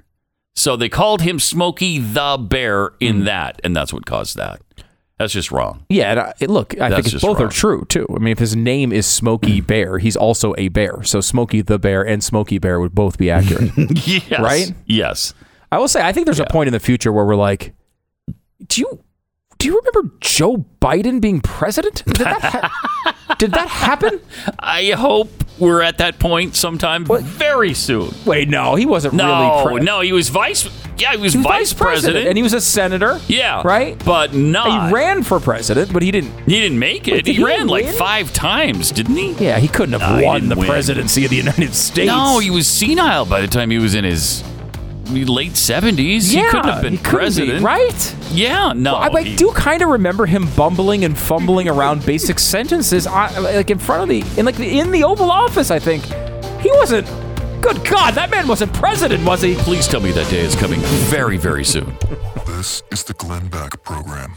So 0.52 0.74
they 0.74 0.88
called 0.88 1.22
him 1.22 1.38
Smokey 1.38 2.00
the 2.00 2.38
Bear 2.40 2.90
in 2.98 3.18
mm-hmm. 3.18 3.24
that, 3.26 3.60
and 3.62 3.76
that's 3.76 3.92
what 3.92 4.04
caused 4.04 4.36
that. 4.36 4.60
That's 5.16 5.32
just 5.32 5.52
wrong. 5.52 5.86
Yeah, 5.88 6.10
and 6.10 6.18
I, 6.18 6.34
look, 6.46 6.74
I 6.74 6.88
That's 6.88 7.02
think 7.02 7.12
just 7.12 7.24
both 7.24 7.38
are 7.38 7.46
true 7.46 7.84
too. 7.84 8.08
I 8.10 8.18
mean, 8.18 8.32
if 8.32 8.40
his 8.40 8.56
name 8.56 8.92
is 8.92 9.06
Smokey 9.06 9.62
mm. 9.62 9.66
Bear, 9.68 9.98
he's 9.98 10.16
also 10.16 10.56
a 10.58 10.66
bear. 10.70 11.04
So 11.04 11.20
Smokey 11.20 11.60
the 11.60 11.78
Bear 11.78 12.04
and 12.04 12.20
Smokey 12.20 12.58
Bear 12.58 12.80
would 12.80 12.96
both 12.96 13.16
be 13.16 13.30
accurate. 13.30 13.70
Yes. 13.78 14.40
Right? 14.40 14.74
Yes. 14.86 15.34
I 15.70 15.78
will 15.78 15.86
say, 15.86 16.02
I 16.02 16.10
think 16.10 16.26
there's 16.26 16.40
a 16.40 16.46
point 16.46 16.66
in 16.66 16.72
the 16.72 16.80
future 16.80 17.12
where 17.12 17.24
we're 17.24 17.36
like, 17.36 17.76
do 18.66 18.80
you 18.80 19.04
do 19.58 19.68
you 19.68 19.78
remember 19.78 20.14
Joe 20.20 20.64
Biden 20.80 21.20
being 21.20 21.40
president? 21.40 22.02
Did 22.06 22.16
that 22.16 22.40
ha- 22.42 23.34
did 23.38 23.52
that 23.52 23.68
happen? 23.68 24.20
I 24.58 24.90
hope 24.92 25.28
we're 25.58 25.80
at 25.82 25.98
that 25.98 26.18
point 26.18 26.54
sometime 26.54 27.04
very 27.06 27.72
soon. 27.74 28.12
Wait, 28.26 28.48
no, 28.48 28.74
he 28.74 28.84
wasn't 28.86 29.14
No, 29.14 29.62
really. 29.64 29.76
Pre- 29.78 29.84
no, 29.84 30.00
he 30.00 30.12
was 30.12 30.28
vice. 30.28 30.68
Yeah, 30.98 31.12
he 31.12 31.18
was, 31.18 31.32
he 31.34 31.38
was 31.38 31.46
vice, 31.46 31.72
president, 31.74 32.26
and 32.26 32.36
he 32.38 32.42
was 32.42 32.54
a 32.54 32.60
senator. 32.60 33.20
yeah, 33.28 33.62
right. 33.66 34.02
But 34.04 34.32
not. 34.34 34.88
He 34.88 34.94
ran 34.94 35.22
for 35.22 35.38
president, 35.40 35.92
but 35.92 36.02
he 36.02 36.10
didn't. 36.10 36.32
He 36.46 36.58
didn't 36.60 36.78
make 36.78 37.06
it. 37.08 37.12
Wait, 37.12 37.24
did 37.24 37.32
he 37.32 37.38
he 37.38 37.44
ran 37.44 37.66
like 37.68 37.84
win? 37.84 37.94
five 37.94 38.32
times, 38.32 38.92
didn't 38.92 39.16
he? 39.16 39.32
Yeah, 39.32 39.58
he 39.58 39.68
couldn't 39.68 39.98
have 40.00 40.20
No, 40.20 40.26
won 40.26 40.48
the 40.48 40.56
win. 40.56 40.66
presidency 40.66 41.24
of 41.24 41.30
the 41.30 41.36
United 41.36 41.74
States. 41.74 42.06
No, 42.06 42.38
he 42.38 42.50
was 42.50 42.66
senile 42.66 43.26
by 43.26 43.40
the 43.42 43.46
time 43.48 43.70
he 43.70 43.78
was 43.78 43.94
in 43.94 44.04
his 44.04 44.42
late 45.10 45.56
seventies. 45.56 46.34
yeah, 46.34 46.42
he 46.42 46.50
couldn't 46.50 46.68
have 46.70 46.82
been 46.82 46.92
he 46.92 46.98
couldn't 46.98 47.12
be, 47.12 47.16
president, 47.18 47.64
right? 47.64 48.16
Yeah, 48.32 48.72
no. 48.74 48.94
I, 48.96 49.08
I 49.12 49.22
he- 49.22 49.36
do 49.36 49.52
kind 49.52 49.82
of 49.82 49.88
remember 49.90 50.26
him 50.26 50.48
bumbling 50.56 51.04
and 51.04 51.16
fumbling 51.16 51.68
around 51.68 52.04
basic 52.04 52.38
sentences, 52.54 53.06
on, 53.06 53.42
like 53.42 53.70
in 53.70 53.78
front 53.78 54.02
of 54.02 54.08
the 54.08 54.38
in 54.40 54.44
like 54.46 54.56
the, 54.56 54.78
in 54.78 54.90
the 54.90 55.04
Oval 55.04 55.30
Office. 55.30 55.70
I 55.70 55.78
think 55.78 56.04
he 56.60 56.70
wasn't. 56.72 57.06
Good 57.62 57.84
God, 57.84 58.14
that 58.14 58.30
man 58.30 58.46
wasn't 58.46 58.72
president, 58.74 59.24
was 59.24 59.42
he? 59.42 59.54
Please 59.56 59.88
tell 59.88 60.00
me 60.00 60.12
that 60.12 60.30
day 60.30 60.38
is 60.40 60.54
coming 60.54 60.78
very, 61.10 61.36
very 61.36 61.64
soon. 61.64 61.96
This 62.46 62.82
is 62.92 63.02
the 63.02 63.14
Glenn 63.14 63.48
Beck 63.48 63.82
Program. 63.82 64.36